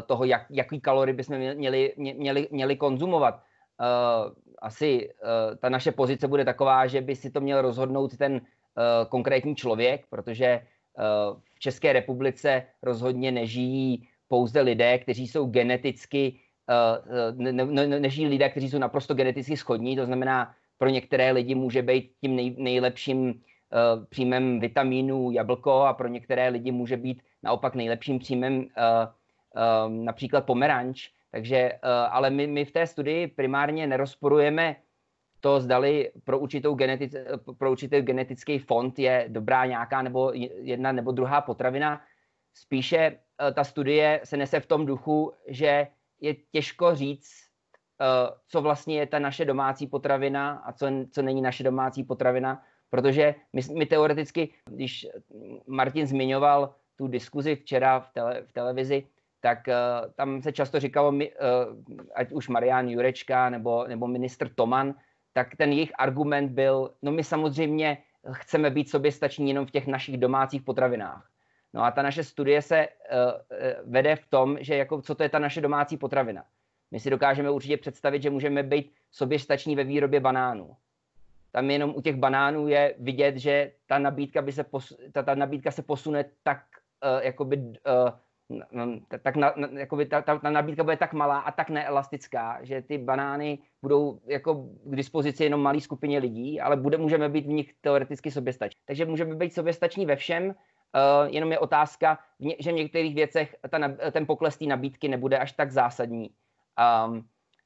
toho, 0.05 0.25
jak, 0.25 0.45
jaký 0.49 0.81
kalory 0.81 1.13
bychom 1.13 1.37
měli, 1.37 1.93
měli, 1.97 2.47
měli 2.51 2.75
konzumovat. 2.75 3.43
Asi 4.61 5.09
uh, 5.09 5.55
ta 5.55 5.69
naše 5.69 5.91
pozice 5.91 6.27
bude 6.27 6.45
taková, 6.45 6.87
že 6.87 7.01
by 7.01 7.15
si 7.15 7.31
to 7.31 7.41
měl 7.41 7.61
rozhodnout 7.61 8.17
ten 8.17 8.41
konkrétní 9.09 9.55
člověk, 9.55 10.05
protože 10.09 10.61
v 11.53 11.59
České 11.59 11.93
republice 11.93 12.63
rozhodně 12.83 13.31
nežijí 13.31 14.07
pouze 14.27 14.61
lidé, 14.61 14.97
kteří 14.97 15.27
jsou 15.27 15.45
geneticky, 15.45 16.39
ne, 17.31 17.51
ne, 17.51 17.99
nežijí 17.99 18.27
lidé, 18.27 18.49
kteří 18.49 18.69
jsou 18.69 18.77
naprosto 18.77 19.13
geneticky 19.13 19.57
schodní, 19.57 19.95
to 19.95 20.05
znamená, 20.05 20.55
pro 20.77 20.89
některé 20.89 21.31
lidi 21.31 21.55
může 21.55 21.81
být 21.81 22.11
tím 22.21 22.35
nej, 22.35 22.55
nejlepším 22.57 23.41
příjmem 24.09 24.59
vitamínů 24.59 25.31
jablko 25.31 25.81
a 25.81 25.93
pro 25.93 26.07
některé 26.07 26.49
lidi 26.49 26.71
může 26.71 26.97
být 26.97 27.21
naopak 27.43 27.75
nejlepším 27.75 28.19
příjmem 28.19 28.57
uh, 28.57 28.63
uh, 28.65 29.93
například 29.93 30.45
pomeranč. 30.45 31.09
Takže, 31.33 31.57
eh, 31.57 31.79
ale 32.09 32.29
my, 32.29 32.47
my 32.47 32.65
v 32.65 32.71
té 32.71 32.87
studii 32.87 33.27
primárně 33.27 33.87
nerozporujeme 33.87 34.75
to, 35.39 35.59
zdali 35.59 36.11
pro, 36.23 36.39
určitou 36.39 36.75
genetic, 36.75 37.15
pro 37.57 37.71
určitý 37.71 38.01
genetický 38.01 38.59
fond 38.59 38.99
je 38.99 39.25
dobrá 39.27 39.65
nějaká 39.65 40.01
nebo 40.01 40.31
jedna 40.61 40.91
nebo 40.91 41.11
druhá 41.11 41.41
potravina. 41.41 42.01
Spíše 42.53 42.97
eh, 42.97 43.51
ta 43.53 43.63
studie 43.63 44.21
se 44.23 44.37
nese 44.37 44.59
v 44.59 44.65
tom 44.65 44.85
duchu, 44.85 45.33
že 45.47 45.87
je 46.21 46.35
těžko 46.51 46.95
říct, 46.95 47.33
eh, 48.01 48.29
co 48.47 48.61
vlastně 48.61 48.99
je 48.99 49.07
ta 49.07 49.19
naše 49.19 49.45
domácí 49.45 49.87
potravina 49.87 50.61
a 50.65 50.73
co, 50.73 50.85
co 51.11 51.21
není 51.21 51.41
naše 51.41 51.63
domácí 51.63 52.03
potravina, 52.03 52.61
protože 52.93 53.35
my, 53.53 53.61
my 53.77 53.85
teoreticky, 53.85 54.49
když 54.69 55.07
Martin 55.67 56.05
zmiňoval 56.07 56.75
tu 56.97 57.07
diskuzi 57.07 57.55
včera 57.55 57.99
v, 57.99 58.09
tele, 58.13 58.41
v 58.41 58.51
televizi, 58.51 59.07
tak 59.41 59.59
uh, 59.67 60.11
tam 60.13 60.41
se 60.41 60.51
často 60.51 60.79
říkalo, 60.79 61.09
uh, 61.09 61.19
ať 62.15 62.31
už 62.31 62.49
Marian 62.49 62.89
Jurečka 62.89 63.49
nebo, 63.49 63.87
nebo 63.87 64.07
ministr 64.07 64.49
Toman, 64.49 64.93
tak 65.33 65.55
ten 65.55 65.71
jejich 65.71 65.91
argument 65.97 66.49
byl, 66.51 66.93
no 67.01 67.11
my 67.11 67.23
samozřejmě 67.23 67.97
chceme 68.31 68.69
být 68.69 68.89
soběstační 68.89 69.49
jenom 69.49 69.65
v 69.65 69.71
těch 69.71 69.87
našich 69.87 70.17
domácích 70.17 70.61
potravinách. 70.61 71.29
No 71.73 71.83
a 71.83 71.91
ta 71.91 72.01
naše 72.01 72.23
studie 72.23 72.61
se 72.61 72.87
uh, 72.87 73.91
vede 73.91 74.15
v 74.15 74.25
tom, 74.25 74.57
že 74.61 74.75
jako, 74.75 75.01
co 75.01 75.15
to 75.15 75.23
je 75.23 75.29
ta 75.29 75.39
naše 75.39 75.61
domácí 75.61 75.97
potravina. 75.97 76.45
My 76.91 76.99
si 76.99 77.09
dokážeme 77.09 77.49
určitě 77.49 77.77
představit, 77.77 78.21
že 78.21 78.29
můžeme 78.29 78.63
být 78.63 78.93
soběstační 79.11 79.75
ve 79.75 79.83
výrobě 79.83 80.19
banánů. 80.19 80.75
Tam 81.55 81.71
jenom 81.71 81.93
u 81.95 82.01
těch 82.01 82.15
banánů 82.15 82.67
je 82.67 82.95
vidět, 82.99 83.37
že 83.37 83.71
ta 83.87 83.99
nabídka, 83.99 84.41
by 84.41 84.51
se, 84.51 84.63
pos, 84.63 84.93
ta, 85.11 85.23
ta 85.23 85.35
nabídka 85.35 85.71
se 85.71 85.81
posune 85.81 86.25
tak 86.43 86.59
uh, 87.05 87.21
jakoby, 87.21 87.57
uh, 87.57 88.09
tak 89.23 89.35
na, 89.35 89.53
na, 89.55 89.67
jakoby 89.79 90.05
ta, 90.05 90.21
ta, 90.21 90.39
ta 90.39 90.49
nabídka 90.49 90.83
bude 90.83 90.97
tak 90.97 91.13
malá 91.13 91.39
a 91.39 91.51
tak 91.51 91.69
neelastická, 91.69 92.59
že 92.61 92.81
ty 92.81 92.97
banány 92.97 93.59
budou 93.81 94.19
jako 94.25 94.55
k 94.85 94.95
dispozici 94.95 95.43
jenom 95.43 95.61
malé 95.61 95.81
skupině 95.81 96.19
lidí, 96.19 96.61
ale 96.61 96.75
bude, 96.75 96.97
můžeme 96.97 97.29
být 97.29 97.45
v 97.45 97.49
nich 97.49 97.73
teoreticky 97.81 98.31
soběstační. 98.31 98.81
Takže 98.85 99.05
můžeme 99.05 99.35
být 99.35 99.53
soběstační 99.53 100.05
ve 100.05 100.15
všem, 100.15 100.45
uh, 100.47 100.53
jenom 101.27 101.51
je 101.51 101.59
otázka, 101.59 102.19
že 102.59 102.71
v 102.71 102.75
některých 102.75 103.15
věcech 103.15 103.55
ta, 103.69 103.79
ten 104.11 104.25
pokles 104.25 104.57
té 104.57 104.65
nabídky 104.65 105.07
nebude 105.07 105.37
až 105.37 105.51
tak 105.51 105.71
zásadní. 105.71 106.29
Um, 107.05 107.25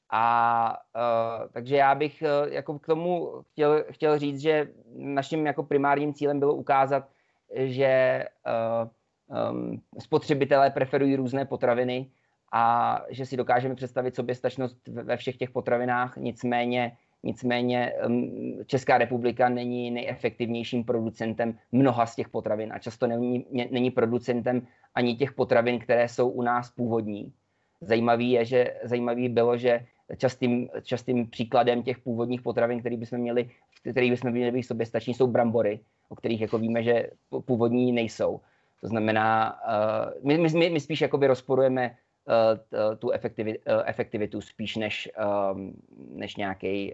a 0.09 0.77
uh, 0.95 1.47
takže 1.51 1.75
já 1.75 1.95
bych 1.95 2.23
uh, 2.23 2.53
jako 2.53 2.79
k 2.79 2.85
tomu 2.85 3.31
chtěl, 3.51 3.85
chtěl 3.91 4.19
říct, 4.19 4.41
že 4.41 4.67
naším 4.95 5.45
jako 5.45 5.63
primárním 5.63 6.13
cílem 6.13 6.39
bylo 6.39 6.53
ukázat, 6.53 7.07
že 7.55 8.25
uh, 8.47 9.51
um, 9.51 9.81
spotřebitelé 9.99 10.69
preferují 10.69 11.15
různé 11.15 11.45
potraviny 11.45 12.11
a 12.51 13.01
že 13.09 13.25
si 13.25 13.37
dokážeme 13.37 13.75
představit 13.75 14.15
soběstačnost 14.15 14.87
ve 14.87 15.17
všech 15.17 15.37
těch 15.37 15.51
potravinách, 15.51 16.17
nicméně 16.17 16.97
Nicméně 17.23 17.93
um, 18.05 18.63
Česká 18.65 18.97
republika 18.97 19.49
není 19.49 19.91
nejefektivnějším 19.91 20.83
producentem 20.83 21.57
mnoha 21.71 22.05
z 22.05 22.15
těch 22.15 22.29
potravin 22.29 22.73
a 22.73 22.79
často 22.79 23.07
není, 23.07 23.45
není 23.71 23.91
producentem 23.91 24.67
ani 24.95 25.15
těch 25.15 25.33
potravin, 25.33 25.79
které 25.79 26.07
jsou 26.07 26.29
u 26.29 26.41
nás 26.41 26.71
původní. 26.71 27.33
Zajímavý 27.81 28.31
je, 28.31 28.45
že 28.45 28.73
zajímavý 28.83 29.29
bylo, 29.29 29.57
že 29.57 29.85
častým, 30.17 30.69
častým 30.83 31.29
příkladem 31.29 31.83
těch 31.83 31.99
původních 31.99 32.41
potravin, 32.41 32.79
který 32.79 32.97
bychom 32.97 33.19
měli, 33.19 33.49
který 33.91 34.09
bychom 34.09 34.31
měli 34.31 34.51
být 34.51 34.63
soběstační, 34.63 35.13
jsou 35.13 35.27
brambory, 35.27 35.79
o 36.09 36.15
kterých 36.15 36.41
jako 36.41 36.57
víme, 36.57 36.83
že 36.83 37.09
původní 37.45 37.91
nejsou. 37.91 38.39
To 38.81 38.87
znamená, 38.87 39.59
uh, 39.67 40.27
my, 40.27 40.37
my, 40.37 40.69
my 40.69 40.79
spíš 40.79 41.01
jakoby 41.01 41.27
rozporujeme 41.27 41.91
uh, 41.91 42.95
tu 42.95 43.11
efektivitu, 43.11 43.61
uh, 43.67 43.81
efektivitu 43.85 44.41
spíš 44.41 44.75
než, 44.75 45.09
um, 45.53 45.73
než 46.13 46.35
nějaké 46.35 46.87
uh, 46.87 46.91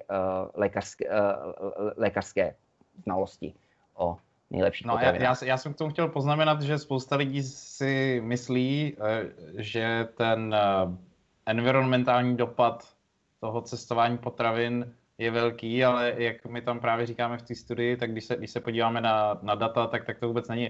lékařské, 0.53 1.05
uh, 1.09 1.89
lékařské 1.97 2.55
znalosti 3.03 3.53
o 3.95 4.17
nejlepší 4.49 4.87
no, 4.87 4.97
já, 5.01 5.15
já, 5.15 5.35
já 5.45 5.57
jsem 5.57 5.73
k 5.73 5.77
tomu 5.77 5.89
chtěl 5.89 6.07
poznamenat, 6.07 6.61
že 6.61 6.77
spousta 6.77 7.15
lidí 7.15 7.43
si 7.43 8.21
myslí, 8.23 8.97
že 9.57 10.07
ten 10.17 10.55
environmentální 11.45 12.37
dopad 12.37 12.92
toho 13.43 13.61
cestování 13.61 14.17
potravin 14.17 14.93
je 15.17 15.31
velký, 15.31 15.85
ale 15.85 16.13
jak 16.17 16.45
my 16.45 16.61
tam 16.61 16.79
právě 16.79 17.05
říkáme 17.05 17.37
v 17.37 17.41
té 17.41 17.55
studii, 17.55 17.97
tak 17.97 18.11
když 18.11 18.25
se, 18.25 18.35
když 18.35 18.51
se 18.51 18.59
podíváme 18.59 19.01
na, 19.01 19.39
na 19.41 19.55
data, 19.55 19.87
tak, 19.87 20.05
tak 20.05 20.19
to 20.19 20.27
vůbec 20.27 20.47
není 20.47 20.69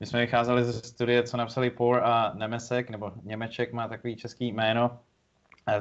my 0.00 0.06
jsme 0.06 0.20
vycházeli 0.20 0.64
ze 0.64 0.72
studie, 0.72 1.22
co 1.22 1.36
napsali 1.36 1.70
Pour 1.70 2.00
a 2.04 2.32
Nemesek, 2.34 2.90
nebo 2.90 3.12
Němeček 3.22 3.72
má 3.72 3.88
takový 3.88 4.16
český 4.16 4.52
jméno. 4.52 4.98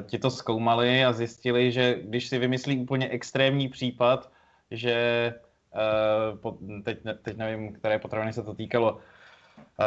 Ti 0.06 0.20
to 0.20 0.30
zkoumali 0.30 1.06
a 1.06 1.14
zjistili, 1.14 1.72
že 1.72 2.00
když 2.04 2.28
si 2.28 2.38
vymyslí 2.38 2.80
úplně 2.80 3.10
extrémní 3.10 3.70
případ, 3.70 4.32
že 4.72 5.34
uh, 6.34 6.82
teď, 6.84 6.98
teď 7.22 7.38
nevím, 7.38 7.74
které 7.74 8.00
potraviny 8.00 8.34
se 8.34 8.44
to 8.44 8.54
týkalo, 8.54 9.00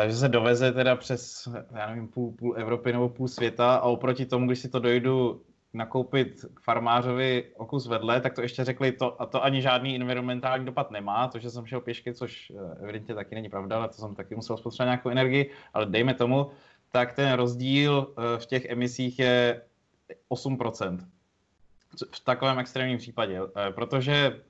že 0.07 0.17
se 0.17 0.29
doveze 0.29 0.73
teda 0.73 0.97
přes, 0.97 1.49
já 1.75 1.87
nevím, 1.89 2.09
půl, 2.09 2.33
půl 2.33 2.55
Evropy 2.59 2.93
nebo 2.93 3.09
půl 3.09 3.29
světa 3.29 3.77
a 3.77 3.89
oproti 3.89 4.27
tomu, 4.27 4.47
když 4.47 4.59
si 4.59 4.69
to 4.69 4.79
dojdu 4.79 5.43
nakoupit 5.77 6.45
k 6.55 6.61
farmářovi 6.61 7.45
o 7.57 7.67
kus 7.67 7.87
vedle, 7.87 8.21
tak 8.21 8.35
to 8.35 8.43
ještě 8.43 8.65
řekli, 8.65 8.93
to, 8.93 9.23
a 9.23 9.27
to 9.27 9.45
ani 9.45 9.63
žádný 9.63 9.97
environmentální 9.97 10.65
dopad 10.65 10.91
nemá, 10.91 11.29
to, 11.29 11.39
že 11.39 11.51
jsem 11.51 11.67
šel 11.67 11.81
pěšky, 11.81 12.15
což 12.15 12.51
eh, 12.51 12.83
evidentně 12.83 13.15
taky 13.15 13.35
není 13.35 13.49
pravda, 13.49 13.77
ale 13.77 13.89
to 13.89 13.95
jsem 13.95 14.15
taky 14.15 14.35
musel 14.35 14.57
spotřebovat 14.57 14.91
nějakou 14.91 15.09
energii, 15.09 15.51
ale 15.75 15.87
dejme 15.87 16.15
tomu, 16.15 16.51
tak 16.93 17.13
ten 17.13 17.33
rozdíl 17.33 18.15
eh, 18.19 18.39
v 18.39 18.47
těch 18.47 18.65
emisích 18.65 19.19
je 19.19 19.63
8%. 20.31 20.99
V 22.11 22.21
takovém 22.21 22.59
extrémním 22.59 22.99
případě, 22.99 23.41
eh, 23.57 23.71
protože 23.71 24.41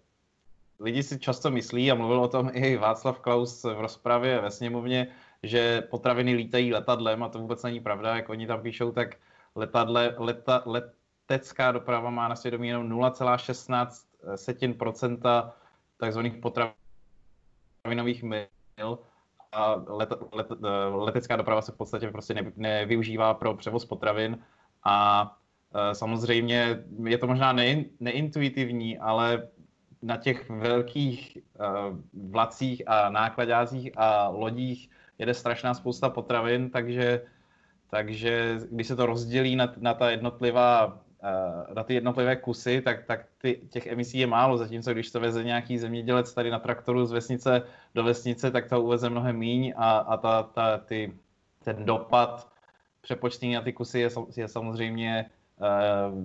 lidi 0.80 1.02
si 1.02 1.18
často 1.18 1.50
myslí, 1.50 1.90
a 1.90 1.95
mluvil 1.95 2.21
o 2.21 2.28
tom 2.28 2.50
i 2.52 2.76
Václav 2.76 3.21
Klaus 3.21 3.64
v 3.64 3.80
rozpravě 3.80 4.40
ve 4.40 4.50
sněmovně, 4.50 5.06
že 5.42 5.80
potraviny 5.90 6.35
lítají 6.35 6.73
letadlem 6.73 7.23
a 7.23 7.28
to 7.28 7.38
vůbec 7.38 7.62
není 7.62 7.80
pravda, 7.80 8.16
jak 8.16 8.28
oni 8.28 8.47
tam 8.47 8.62
píšou, 8.62 8.92
tak 8.92 9.16
letadle, 9.54 10.14
leta, 10.18 10.62
let, 10.66 10.95
letecká 11.30 11.73
doprava 11.73 12.11
má 12.11 12.28
na 12.28 12.37
svědomí 12.37 12.68
jenom 12.68 12.88
0,16% 12.88 15.52
takzvaných 15.97 16.37
potravinových 16.37 18.23
mil 18.23 18.99
a 19.52 19.75
let, 19.87 20.12
let, 20.33 20.47
letecká 20.92 21.37
doprava 21.37 21.62
se 21.62 21.73
v 21.73 21.76
podstatě 21.76 22.11
prostě 22.11 22.35
ne, 22.35 22.52
nevyužívá 22.56 23.35
pro 23.35 23.54
převoz 23.54 23.85
potravin 23.85 24.38
a 24.85 25.37
e, 25.75 25.95
samozřejmě 25.95 26.85
je 27.04 27.18
to 27.18 27.26
možná 27.26 27.52
ne, 27.52 27.85
neintuitivní, 28.00 28.99
ale 28.99 29.49
na 30.02 30.16
těch 30.16 30.50
velkých 30.50 31.38
uh, 31.38 31.99
vlacích 32.30 32.83
a 32.87 33.11
nákladácích 33.11 33.90
a 33.97 34.28
lodích 34.28 34.90
jede 35.18 35.35
strašná 35.35 35.75
spousta 35.75 36.11
potravin, 36.11 36.71
takže, 36.71 37.23
takže 37.90 38.59
když 38.71 38.87
se 38.87 38.97
to 38.97 39.06
rozdělí 39.06 39.56
na, 39.56 39.73
na 39.76 39.95
ta 39.95 40.11
jednotlivá 40.11 40.88
Eh, 40.88 41.05
na 41.75 41.83
ty 41.85 41.95
jednotlivé 41.95 42.37
kusy, 42.37 42.83
tak, 42.83 43.04
tak 43.04 43.26
ty, 43.38 43.61
těch 43.71 43.87
emisí 43.87 44.18
je 44.18 44.26
málo, 44.26 44.59
zatímco 44.59 44.92
když 44.92 45.11
to 45.11 45.21
veze 45.21 45.45
nějaký 45.45 45.78
zemědělec 45.78 46.35
tady 46.35 46.50
na 46.50 46.59
traktoru 46.59 47.06
z 47.06 47.12
vesnice 47.12 47.62
do 47.95 48.04
vesnice, 48.04 48.50
tak 48.50 48.68
to 48.68 48.83
uveze 48.83 49.11
mnohem 49.11 49.37
míň 49.37 49.73
a, 49.76 49.99
a 49.99 50.16
ta, 50.16 50.42
ta, 50.42 50.78
ty, 50.78 51.12
ten 51.64 51.85
dopad 51.85 52.49
přepočtení 53.00 53.54
na 53.54 53.62
ty 53.62 53.73
kusy 53.73 54.00
je, 54.00 54.11
je 54.37 54.49
samozřejmě 54.49 55.30
uh, 56.11 56.25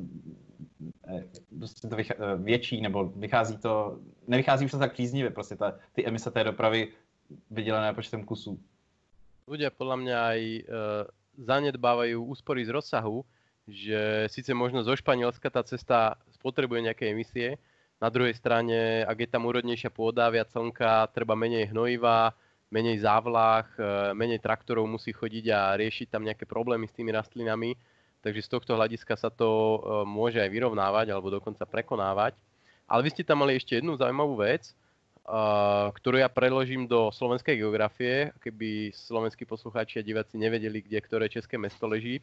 to 1.90 1.96
větší, 2.38 2.82
nebo 2.82 3.06
vychází 3.06 3.58
to 3.58 4.00
nevychází 4.28 4.66
už 4.66 4.72
to 4.72 4.80
tak 4.80 4.94
příznivě, 4.94 5.30
prostě 5.30 5.56
ta, 5.56 5.76
ty 5.94 6.08
emise 6.08 6.32
té 6.32 6.44
dopravy 6.44 6.88
vydělené 7.52 7.94
počtem 7.94 8.24
kusů. 8.24 8.60
Ľudia 9.52 9.74
podľa 9.74 9.98
mňa 10.00 10.18
aj 10.32 10.42
e, 10.42 10.62
zanedbávajú 11.44 12.24
úspory 12.24 12.64
z 12.64 12.72
rozsahu, 12.72 13.26
že 13.72 14.28
síce 14.28 14.52
možno 14.52 14.84
zo 14.84 14.94
Španielska 14.94 15.48
tá 15.48 15.64
cesta 15.64 16.20
spotrebuje 16.36 16.92
nejaké 16.92 17.16
emisie, 17.16 17.56
na 18.02 18.10
druhej 18.10 18.34
strane, 18.34 19.06
ak 19.06 19.14
je 19.14 19.30
tam 19.30 19.46
úrodnejšia 19.46 19.94
pôda, 19.94 20.26
viac 20.34 20.50
slnka, 20.50 21.14
treba 21.14 21.38
menej 21.38 21.70
hnojiva, 21.70 22.34
menej 22.74 23.06
závlah, 23.06 23.70
e, 23.78 24.18
menej 24.18 24.42
traktorov 24.42 24.90
musí 24.90 25.14
chodiť 25.14 25.46
a 25.54 25.78
riešiť 25.78 26.10
tam 26.10 26.26
nejaké 26.26 26.50
problémy 26.50 26.90
s 26.90 26.98
tými 26.98 27.14
rastlinami. 27.14 27.78
Takže 28.26 28.42
z 28.42 28.50
tohto 28.58 28.74
hľadiska 28.74 29.14
sa 29.14 29.30
to 29.30 29.46
e, 29.46 29.80
môže 30.10 30.42
aj 30.42 30.50
vyrovnávať 30.50 31.14
alebo 31.14 31.30
dokonca 31.30 31.62
prekonávať. 31.70 32.34
Ale 32.90 33.06
vy 33.06 33.10
ste 33.14 33.22
tam 33.22 33.46
mali 33.46 33.62
ešte 33.62 33.78
jednu 33.78 33.94
zaujímavú 33.94 34.34
vec, 34.42 34.66
e, 34.66 34.74
ktorú 35.94 36.18
ja 36.18 36.30
preložím 36.32 36.90
do 36.90 37.14
slovenskej 37.14 37.54
geografie, 37.54 38.34
keby 38.42 38.98
slovenskí 38.98 39.46
poslucháči 39.46 40.02
a 40.02 40.08
diváci 40.08 40.42
nevedeli, 40.42 40.82
kde 40.82 40.98
ktoré 41.06 41.30
české 41.30 41.62
mesto 41.62 41.86
leží. 41.86 42.18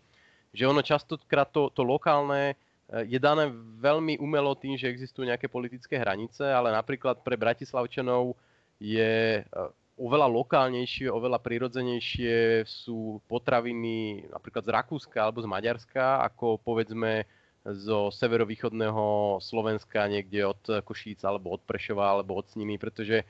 Že 0.52 0.64
ono 0.70 0.80
častokrát 0.82 1.48
to, 1.52 1.68
to 1.72 1.84
lokálne 1.84 2.56
Eh, 2.88 3.04
je 3.04 3.18
dané 3.20 3.52
veľmi 3.80 4.16
umelo 4.16 4.56
tým, 4.56 4.80
že 4.80 4.88
existujú 4.88 5.28
nejaké 5.28 5.44
politické 5.44 6.00
hranice, 6.00 6.40
ale 6.40 6.72
napríklad 6.72 7.20
pre 7.20 7.36
Bratislavčanov 7.36 8.32
je 8.80 9.44
eh, 9.44 9.52
oveľa 10.00 10.24
lokálnejšie, 10.24 11.12
oveľa 11.12 11.36
prirodzenejšie 11.42 12.64
sú 12.64 13.20
potraviny 13.28 14.24
napríklad 14.32 14.64
z 14.64 14.72
Rakúska 14.72 15.20
alebo 15.20 15.44
z 15.44 15.50
Maďarska, 15.50 16.24
ako 16.32 16.62
povedzme 16.64 17.28
zo 17.68 18.08
severovýchodného 18.08 19.36
Slovenska, 19.44 20.08
niekde 20.08 20.46
od 20.46 20.62
Košíc 20.86 21.20
alebo 21.26 21.52
od 21.52 21.60
Prešova 21.68 22.16
alebo 22.16 22.40
od 22.40 22.48
Sniny, 22.48 22.80
pretože 22.80 23.26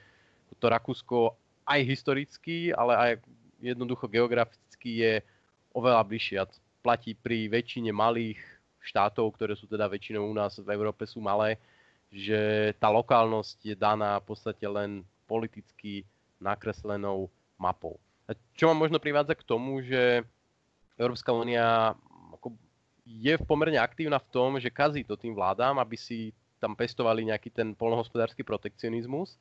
to 0.62 0.70
Rakúsko 0.70 1.34
aj 1.66 1.80
historicky, 1.82 2.70
ale 2.70 2.94
aj 2.94 3.10
jednoducho 3.58 4.06
geograficky 4.06 5.02
je 5.02 5.12
oveľa 5.74 6.04
bližšie. 6.06 6.36
A 6.38 6.46
platí 6.80 7.14
pri 7.14 7.50
väčšine 7.50 7.90
malých 7.90 8.38
štátov, 8.80 9.34
ktoré 9.36 9.52
sú 9.58 9.66
teda 9.66 9.90
väčšinou 9.90 10.24
u 10.24 10.34
nás 10.34 10.56
v 10.56 10.70
Európe 10.70 11.04
sú 11.04 11.20
malé, 11.20 11.60
že 12.08 12.72
tá 12.80 12.88
lokálnosť 12.88 13.58
je 13.60 13.76
daná 13.76 14.16
v 14.22 14.32
podstate 14.32 14.64
len 14.64 15.04
politicky 15.28 16.08
nakreslenou 16.40 17.28
mapou. 17.60 18.00
A 18.24 18.32
čo 18.56 18.72
ma 18.72 18.74
možno 18.76 18.96
privádza 18.96 19.36
k 19.36 19.44
tomu, 19.44 19.84
že 19.84 20.24
Európska 20.96 21.32
únia 21.32 21.96
je 23.08 23.34
pomerne 23.40 23.80
aktívna 23.80 24.20
v 24.20 24.28
tom, 24.28 24.60
že 24.60 24.68
kazí 24.68 25.00
to 25.00 25.16
tým 25.16 25.32
vládám, 25.32 25.80
aby 25.80 25.96
si 25.96 26.36
tam 26.60 26.76
pestovali 26.76 27.24
nejaký 27.24 27.48
ten 27.48 27.72
polnohospodársky 27.72 28.44
protekcionizmus. 28.44 29.40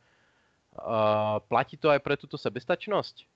Uh, 0.77 1.41
platí 1.51 1.75
to 1.75 1.91
aj 1.91 1.99
pre 1.99 2.15
túto 2.15 2.39
sebestačnosť? 2.39 3.27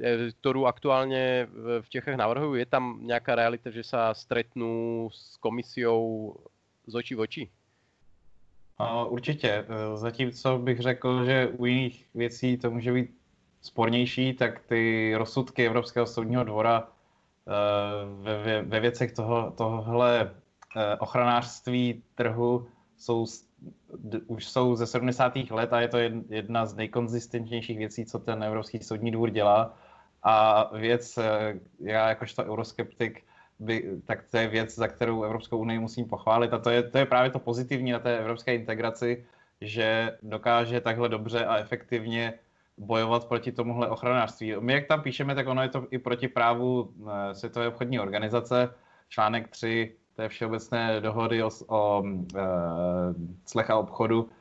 E, 0.00 0.32
ktorú 0.40 0.64
aktuálne 0.64 1.44
v 1.84 1.86
Čechách 1.92 2.16
navrhujú? 2.16 2.56
Je 2.56 2.64
tam 2.64 3.04
nejaká 3.04 3.36
realita, 3.36 3.68
že 3.68 3.84
sa 3.84 4.16
stretnú 4.16 5.06
s 5.12 5.36
komisiou 5.36 6.32
z 6.88 6.94
očí 6.96 7.14
v 7.14 7.20
oči? 7.20 7.44
Určitě. 9.08 9.48
E, 9.48 9.96
zatímco 9.96 10.58
bych 10.58 10.80
řekl, 10.80 11.24
že 11.24 11.46
u 11.46 11.64
jiných 11.66 12.06
věcí 12.14 12.56
to 12.56 12.70
může 12.70 12.92
být 12.92 13.10
spornější, 13.60 14.32
tak 14.32 14.60
ty 14.60 15.12
rozsudky 15.14 15.66
Evropského 15.66 16.06
soudního 16.06 16.44
dvora 16.44 16.88
e, 16.88 16.92
ve, 18.22 18.62
ve, 18.62 18.80
věcech 18.80 19.12
toho, 19.12 19.50
tohohle 19.50 20.34
ochranářství 20.98 22.02
trhu 22.14 22.66
jsou, 22.96 23.26
už 24.26 24.48
jsou 24.48 24.76
ze 24.76 24.86
70. 24.86 25.36
let 25.50 25.72
a 25.72 25.80
je 25.80 25.88
to 25.88 25.98
jedna 26.28 26.66
z 26.66 26.74
nejkonzistentnějších 26.74 27.78
věcí, 27.78 28.06
co 28.06 28.18
ten 28.18 28.44
Evropský 28.44 28.78
soudní 28.78 29.10
dvůr 29.10 29.30
dělá. 29.30 29.74
A 30.22 30.70
věc, 30.76 31.18
eh, 31.18 31.54
já 31.80 32.08
jakožto 32.08 32.44
euroskeptik, 32.44 33.24
by, 33.58 33.90
tak 34.04 34.24
to 34.30 34.36
je 34.36 34.48
věc, 34.48 34.74
za 34.74 34.88
kterou 34.88 35.22
Evropskou 35.22 35.58
unii 35.58 35.78
musím 35.78 36.04
pochválit 36.04 36.52
a 36.52 36.58
to 36.58 36.70
je, 36.70 36.82
to 36.82 36.98
je 36.98 37.06
právě 37.06 37.30
to 37.30 37.38
pozitivní 37.38 37.92
na 37.92 37.98
té 37.98 38.18
evropské 38.18 38.54
integraci, 38.54 39.24
že 39.60 40.18
dokáže 40.22 40.80
takhle 40.80 41.08
dobře 41.08 41.44
a 41.44 41.56
efektivně 41.56 42.32
bojovat 42.78 43.24
proti 43.24 43.52
tomuhle 43.52 43.88
ochranářství. 43.88 44.54
My, 44.60 44.72
jak 44.72 44.86
tam 44.86 45.02
píšeme, 45.02 45.34
tak 45.34 45.46
ono 45.46 45.62
je 45.62 45.68
to 45.68 45.86
i 45.90 45.98
proti 45.98 46.28
právu 46.28 46.90
eh, 47.08 47.34
Světové 47.34 47.68
obchodní 47.68 48.00
organizace. 48.00 48.74
Článek 49.08 49.48
3 49.48 49.96
té 50.16 50.28
všeobecné 50.28 51.00
dohody 51.00 51.42
o, 51.42 51.50
o 51.68 52.02
e, 52.04 52.40
clech 53.44 53.70
a 53.70 53.76
obchodu 53.76 54.30
Eh, 54.30 54.39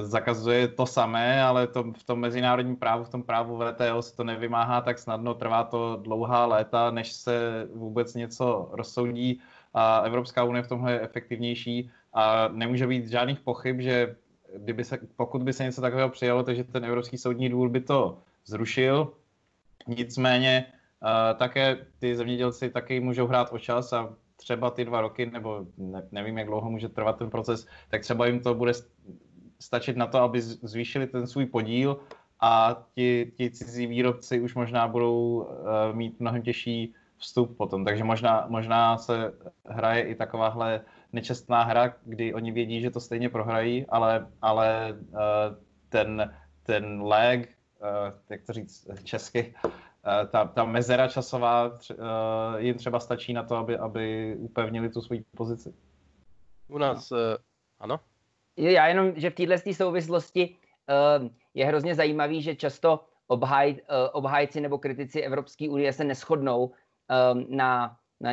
zakazuje 0.00 0.68
to 0.68 0.86
samé, 0.86 1.42
ale 1.42 1.66
to, 1.66 1.82
v 1.82 2.04
tom 2.04 2.20
mezinárodním 2.20 2.76
právu, 2.76 3.04
v 3.04 3.08
tom 3.08 3.22
právu 3.22 3.58
VTO 3.58 4.02
se 4.02 4.16
to 4.16 4.24
nevymáhá 4.24 4.80
tak 4.80 4.98
snadno, 4.98 5.34
trvá 5.34 5.64
to 5.64 5.96
dlouhá 6.02 6.46
léta, 6.46 6.90
než 6.90 7.12
se 7.12 7.68
vůbec 7.74 8.14
něco 8.14 8.68
rozsoudí 8.72 9.40
a 9.74 9.98
Evropská 9.98 10.44
unie 10.44 10.62
v 10.62 10.68
tomhle 10.68 10.92
je 10.92 11.00
efektivnější 11.00 11.90
a 12.12 12.48
nemůže 12.48 12.86
být 12.86 13.08
žádných 13.08 13.40
pochyb, 13.40 13.80
že 13.80 14.16
kdyby 14.56 14.84
se, 14.84 14.98
pokud 15.16 15.42
by 15.42 15.52
se 15.52 15.64
něco 15.64 15.80
takového 15.80 16.08
přijalo, 16.08 16.42
takže 16.42 16.64
ten 16.64 16.84
Evropský 16.84 17.18
soudní 17.18 17.48
dvůr 17.48 17.68
by 17.68 17.80
to 17.80 18.18
zrušil. 18.44 19.12
Nicméně 19.86 20.66
uh, 21.02 21.38
také 21.38 21.86
ty 21.98 22.16
zemědělci 22.16 22.70
taky 22.70 23.00
můžou 23.00 23.26
hrát 23.26 23.52
o 23.52 23.58
čas 23.58 23.92
a 23.92 24.14
třeba 24.36 24.70
ty 24.70 24.84
dva 24.84 25.00
roky, 25.00 25.26
nebo 25.26 25.66
ne, 25.76 26.08
nevím, 26.12 26.38
jak 26.38 26.46
dlouho 26.46 26.70
může 26.70 26.88
trvat 26.88 27.18
ten 27.18 27.30
proces, 27.30 27.66
tak 27.88 28.02
třeba 28.02 28.26
jim 28.26 28.40
to 28.40 28.54
bude 28.54 28.72
stačit 29.60 29.96
na 29.96 30.06
to, 30.06 30.18
aby 30.18 30.40
zvýšili 30.42 31.06
ten 31.06 31.26
svůj 31.26 31.46
podíl 31.46 32.00
a 32.40 32.82
ti, 32.94 33.32
ti 33.36 33.50
cizí 33.50 33.86
výrobci 33.86 34.40
už 34.40 34.54
možná 34.54 34.88
budou 34.88 35.40
uh, 35.40 35.96
mít 35.96 36.20
mnohem 36.20 36.42
těžší 36.42 36.94
vstup 37.16 37.56
potom. 37.56 37.84
Takže 37.84 38.04
možná, 38.04 38.46
možná 38.48 38.98
se 38.98 39.32
hraje 39.64 40.02
i 40.02 40.14
takováhle 40.14 40.80
nečestná 41.12 41.62
hra, 41.62 41.94
kdy 42.04 42.34
oni 42.34 42.52
vědí, 42.52 42.80
že 42.80 42.90
to 42.90 43.00
stejně 43.00 43.28
prohrají, 43.28 43.86
ale, 43.88 44.26
ale 44.42 44.96
uh, 45.10 45.18
ten, 45.88 46.34
ten 46.62 47.02
lag, 47.02 47.38
uh, 47.38 47.46
jak 48.30 48.42
to 48.42 48.52
říct 48.52 48.88
česky, 49.04 49.54
uh, 49.64 49.70
ta, 50.30 50.44
ta 50.44 50.64
mezera 50.64 51.08
časová 51.08 51.66
uh, 51.66 51.76
jim 52.58 52.74
třeba 52.74 53.00
stačí 53.00 53.32
na 53.32 53.42
to, 53.42 53.56
aby, 53.56 53.78
aby 53.78 54.36
upevnili 54.38 54.88
tu 54.88 55.00
svoji 55.00 55.24
pozici. 55.36 55.74
U 56.68 56.78
nás, 56.78 57.12
uh, 57.12 57.18
ano? 57.80 58.00
Já 58.56 58.86
jenom, 58.86 59.12
že 59.16 59.30
v 59.30 59.34
této 59.34 59.72
souvislosti 59.72 60.56
uh, 61.20 61.28
je 61.54 61.66
hrozně 61.66 61.94
zajímavý, 61.94 62.42
že 62.42 62.54
často 62.54 63.00
obhaj, 63.26 63.72
uh, 63.72 63.78
obhájci 64.12 64.60
nebo 64.60 64.78
kritici 64.78 65.20
Evropské 65.20 65.68
unie 65.68 65.92
se 65.92 66.04
neschodnou 66.04 66.64
uh, 66.64 66.72
na, 67.48 67.96
na, 68.20 68.32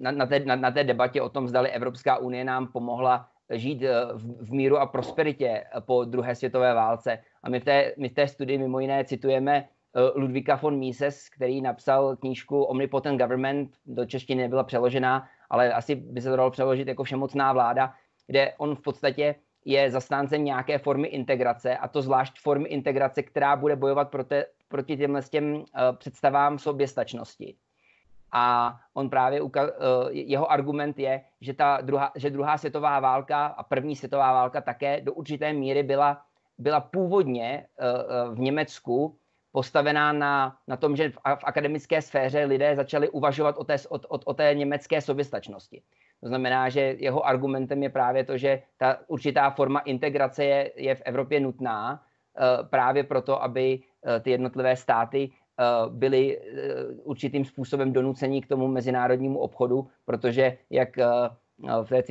na, 0.00 0.10
na, 0.10 0.26
té, 0.26 0.40
na, 0.40 0.56
na 0.56 0.70
té 0.70 0.84
debatě 0.84 1.22
o 1.22 1.28
tom, 1.28 1.48
zdali 1.48 1.70
Evropská 1.70 2.18
unie 2.18 2.44
nám 2.44 2.66
pomohla 2.66 3.28
žít 3.50 3.82
v, 4.14 4.46
v 4.46 4.52
míru 4.52 4.76
a 4.76 4.86
prosperitě 4.86 5.64
po 5.80 6.04
druhé 6.04 6.34
světové 6.34 6.74
válce. 6.74 7.18
A 7.42 7.50
my 7.50 7.60
v 7.60 7.64
té, 7.64 7.94
my 7.98 8.08
v 8.08 8.14
té 8.14 8.28
studii 8.28 8.58
mimo 8.58 8.80
jiné 8.80 9.04
citujeme 9.04 9.68
Ludvíka 10.14 10.54
von 10.54 10.78
Mises, 10.78 11.28
který 11.28 11.60
napsal 11.60 12.16
knížku 12.16 12.62
Omnipotent 12.62 13.20
Government, 13.20 13.70
do 13.86 14.06
češtiny 14.06 14.42
nebyla 14.42 14.64
přeložená, 14.64 15.28
ale 15.50 15.72
asi 15.72 15.94
by 15.94 16.20
se 16.20 16.30
to 16.30 16.36
dalo 16.36 16.50
přeložit 16.50 16.88
jako 16.88 17.04
všemocná 17.04 17.52
vláda, 17.52 17.94
kde 18.28 18.54
on 18.58 18.76
v 18.76 18.80
podstatě 18.80 19.34
je 19.64 19.90
zastáncem 19.90 20.44
nějaké 20.44 20.78
formy 20.78 21.08
integrace 21.08 21.76
a 21.76 21.88
to 21.88 22.02
zvlášť 22.02 22.40
formy 22.40 22.68
integrace, 22.68 23.22
která 23.22 23.56
bude 23.56 23.76
bojovat 23.76 24.10
proti, 24.10 24.34
proti 24.68 24.96
těmhle 24.96 25.22
těm 25.22 25.54
uh, 25.54 25.64
představám 25.98 26.58
soběstačnosti. 26.58 27.56
A 28.32 28.76
on 28.94 29.10
právě, 29.10 29.42
uh, 29.42 29.50
jeho 30.10 30.50
argument 30.50 30.98
je, 30.98 31.20
že, 31.40 31.54
ta 31.54 31.78
druhá, 31.80 32.12
že 32.16 32.30
druhá 32.30 32.58
světová 32.58 33.00
válka 33.00 33.46
a 33.46 33.62
první 33.62 33.96
světová 33.96 34.32
válka 34.32 34.60
také 34.60 35.00
do 35.00 35.12
určité 35.12 35.52
míry 35.52 35.82
byla, 35.82 36.22
byla 36.58 36.80
původně 36.80 37.66
uh, 38.28 38.34
v 38.34 38.38
Německu 38.38 39.18
postavená 39.52 40.12
na, 40.12 40.56
na 40.66 40.76
tom, 40.76 40.96
že 40.96 41.10
v, 41.10 41.14
v 41.14 41.44
akademické 41.44 42.02
sféře 42.02 42.44
lidé 42.44 42.76
začali 42.76 43.08
uvažovat 43.08 43.58
o 43.58 43.64
té, 43.64 43.76
o, 43.88 43.96
o, 43.96 44.18
o 44.24 44.34
té 44.34 44.54
německé 44.54 45.00
soběstačnosti. 45.00 45.82
To 46.20 46.28
znamená, 46.28 46.68
že 46.68 46.80
jeho 46.98 47.26
argumentem 47.26 47.82
je 47.82 47.88
právě 47.90 48.24
to, 48.24 48.38
že 48.38 48.62
ta 48.78 48.98
určitá 49.06 49.50
forma 49.50 49.80
integrace 49.80 50.44
je, 50.44 50.72
je 50.76 50.94
v 50.94 51.02
Evropě 51.04 51.40
nutná 51.40 51.92
uh, 51.92 52.68
právě 52.68 53.04
proto, 53.04 53.42
aby 53.42 53.78
uh, 53.78 54.22
ty 54.22 54.30
jednotlivé 54.30 54.76
státy 54.76 55.30
uh, 55.30 55.92
byly 55.92 56.40
určitým 57.04 57.44
způsobem 57.44 57.92
donucení 57.92 58.42
k 58.42 58.48
tomu 58.48 58.68
mezinárodnímu 58.68 59.38
obchodu, 59.38 59.86
protože 60.04 60.58
jak 60.70 60.96
v 61.82 61.88
té 61.88 62.02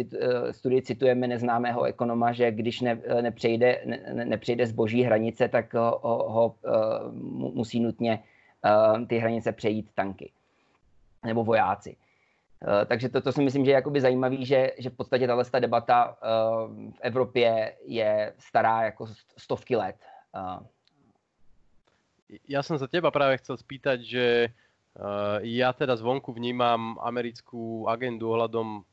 studii 0.52 0.82
citujeme 0.82 1.28
neznámého 1.28 1.84
ekonoma, 1.84 2.32
že 2.32 2.52
když 2.52 2.82
ne, 2.82 3.02
nepřejde, 3.22 3.82
ne, 3.86 4.26
nepřejde 4.26 4.68
zboží 4.68 5.04
hranice, 5.04 5.48
tak 5.48 5.74
ho, 5.74 6.26
ho 6.28 6.56
musí 7.54 7.80
nutně 7.80 8.24
ty 9.08 9.18
hranice 9.18 9.52
přejít 9.52 9.90
tanky 9.96 10.32
nebo 11.26 11.44
vojáci. 11.44 11.96
Uh, 12.58 12.86
takže 12.90 13.10
to, 13.10 13.22
to 13.22 13.32
si 13.32 13.42
myslím, 13.42 13.66
že 13.66 13.72
je 13.72 13.76
jakoby 13.76 14.02
zajímavý, 14.02 14.46
že, 14.46 14.74
že 14.78 14.90
v 14.90 14.96
podstatě 14.96 15.28
tahle 15.28 15.44
debata 15.60 16.08
uh, 16.08 16.92
v 16.92 17.00
Evropě 17.02 17.74
je 17.86 18.34
stará 18.40 18.84
jako 18.84 19.06
stovky 19.38 19.76
let. 19.76 19.96
Uh. 20.34 20.66
Ja 22.50 22.60
som 22.60 22.76
sa 22.76 22.92
teba 22.92 23.08
práve 23.08 23.40
chcel 23.40 23.56
spýtať, 23.56 24.04
že 24.04 24.26
uh, 24.50 25.40
ja 25.48 25.72
teda 25.72 25.96
zvonku 25.96 26.36
vnímam 26.36 27.00
americkú 27.00 27.88
agendu 27.88 28.28
ohľadom 28.36 28.84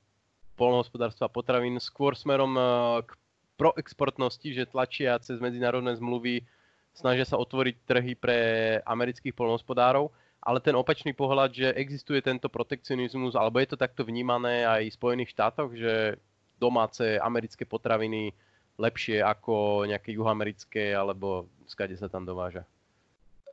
polnohospodárstva 0.55 1.27
a 1.27 1.35
potravín 1.35 1.81
skôr 1.83 2.14
smerom 2.14 2.55
uh, 2.55 3.03
k 3.03 3.18
proexportnosti, 3.59 4.55
že 4.55 4.70
tlačia 4.70 5.18
cez 5.18 5.42
medzinárodné 5.42 5.98
zmluvy, 5.98 6.46
snažia 6.94 7.27
sa 7.27 7.40
otvoriť 7.42 7.77
trhy 7.88 8.14
pre 8.14 8.38
amerických 8.87 9.35
polnohospodárov 9.35 10.14
ale 10.44 10.61
ten 10.61 10.76
opačný 10.76 11.16
pohľad, 11.16 11.57
že 11.57 11.72
existuje 11.72 12.20
tento 12.20 12.52
protekcionizmus, 12.52 13.33
alebo 13.33 13.64
je 13.64 13.72
to 13.72 13.80
takto 13.80 14.04
vnímané 14.04 14.68
aj 14.68 14.92
v 14.92 14.96
Spojených 15.00 15.33
štátoch, 15.33 15.72
že 15.72 16.20
domáce 16.61 17.16
americké 17.16 17.64
potraviny 17.64 18.37
lepšie 18.76 19.24
ako 19.24 19.88
nejaké 19.88 20.12
juhoamerické, 20.12 20.92
alebo 20.92 21.48
skade 21.64 21.96
sa 21.96 22.12
tam 22.12 22.28
dováža? 22.28 22.68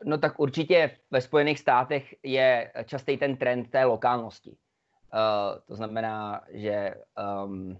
No 0.03 0.17
tak 0.17 0.39
určitě 0.39 0.97
ve 1.11 1.21
Spojených 1.21 1.59
státech 1.59 2.15
je 2.23 2.71
častý 2.85 3.17
ten 3.17 3.37
trend 3.37 3.69
té 3.69 3.85
lokálnosti. 3.85 4.51
Uh, 4.51 5.59
to 5.67 5.75
znamená, 5.75 6.41
že 6.51 6.95
um, 7.45 7.77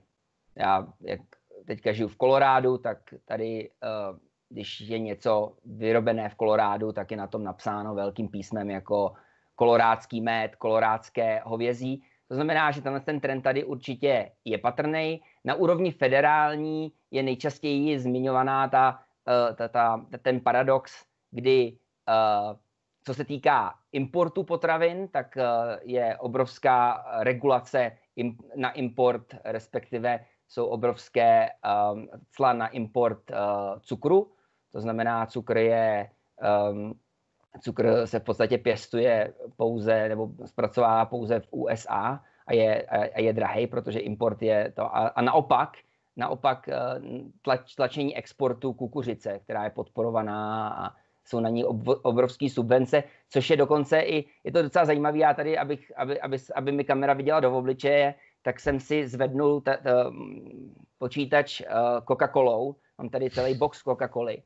já, 0.56 0.88
jak 1.02 1.22
teďka 1.66 1.94
žiju 1.94 2.08
v 2.08 2.16
Kolorádu, 2.16 2.78
tak 2.78 2.98
tady 3.26 3.70
uh, 3.70 4.18
když 4.52 4.82
je 4.82 5.00
něco 5.00 5.54
vyrobené 5.66 6.30
v 6.30 6.36
Kolorádu, 6.36 6.92
tak 6.92 7.12
je 7.12 7.18
na 7.18 7.28
tom 7.28 7.44
napsáno 7.44 7.96
velkým 7.96 8.28
písmem 8.28 8.70
jako 8.70 9.14
kolorádský 9.56 10.22
med, 10.22 10.56
kolorádské 10.56 11.42
hovězí. 11.46 12.04
To 12.28 12.36
znamená, 12.36 12.72
že 12.72 12.82
tenhle 12.82 13.00
ten 13.00 13.20
trend 13.20 13.42
tady 13.42 13.64
určitě 13.64 14.32
je 14.46 14.58
patrný. 14.58 15.22
Na 15.44 15.56
úrovni 15.56 15.92
federální 15.92 16.92
je 17.12 17.24
nejčastěji 17.24 18.00
zmiňovaná 18.00 18.68
ta, 18.68 19.00
eh, 19.28 19.54
ta, 19.54 19.68
ta, 19.68 20.06
ten 20.22 20.40
paradox, 20.40 21.06
kdy 21.32 21.78
eh, 22.10 22.56
co 23.04 23.14
se 23.14 23.26
týká 23.26 23.76
importu 23.92 24.44
potravin, 24.44 25.08
tak 25.08 25.38
eh, 25.38 25.44
je 25.84 26.18
obrovská 26.18 27.06
regulace 27.20 27.98
na 28.56 28.72
import, 28.72 29.36
respektive 29.44 30.26
jsou 30.48 30.66
obrovské 30.66 31.50
cla 32.32 32.54
na 32.54 32.68
import 32.68 33.32
cukru. 33.82 34.32
To 34.72 34.82
znamená, 34.82 35.26
cukr 35.26 35.58
je, 35.58 36.10
um, 36.72 36.94
cukr 37.62 38.08
se 38.08 38.20
v 38.20 38.24
podstatě 38.24 38.58
pěstuje 38.58 39.34
pouze 39.58 40.10
nebo 40.10 40.30
zpracovává 40.46 41.06
pouze 41.06 41.40
v 41.40 41.48
USA 41.52 42.24
a 42.48 42.54
je, 42.54 42.82
a 42.86 43.20
je 43.20 43.34
drahý, 43.34 43.68
protože 43.68 44.00
import 44.00 44.42
je 44.42 44.74
to. 44.76 44.96
A, 44.96 45.08
a 45.08 45.22
naopak, 45.22 45.78
naopak 46.16 46.70
eh, 46.70 46.76
tlač, 47.42 47.76
tlačení 47.76 48.18
exportu 48.18 48.74
kukuřice, 48.74 49.40
která 49.40 49.64
je 49.64 49.70
podporovaná 49.70 50.70
a 50.70 50.96
jsou 51.26 51.40
na 51.40 51.50
ní 51.50 51.66
obrovské 52.04 52.50
subvence, 52.50 53.04
což 53.30 53.50
je 53.50 53.58
dokonce 53.58 54.00
i, 54.00 54.26
je 54.44 54.52
to 54.52 54.62
docela 54.62 54.86
zajímavé, 54.86 55.18
já 55.18 55.34
tady, 55.34 55.58
abych, 55.58 55.92
aby, 55.96 56.22
aby, 56.22 56.38
aby 56.56 56.72
mi 56.72 56.84
kamera 56.84 57.14
viděla 57.14 57.40
do 57.40 57.58
obličeje, 57.58 58.16
tak 58.42 58.60
jsem 58.60 58.80
si 58.80 59.08
zvednul 59.08 59.62
ta, 59.62 59.78
ta, 59.78 60.12
počítač 60.98 61.62
uh, 61.62 61.68
Coca-Colou, 62.06 62.76
mám 62.98 63.10
tady 63.10 63.30
celý 63.30 63.58
box 63.58 63.84
Coca-Coly 63.84 64.42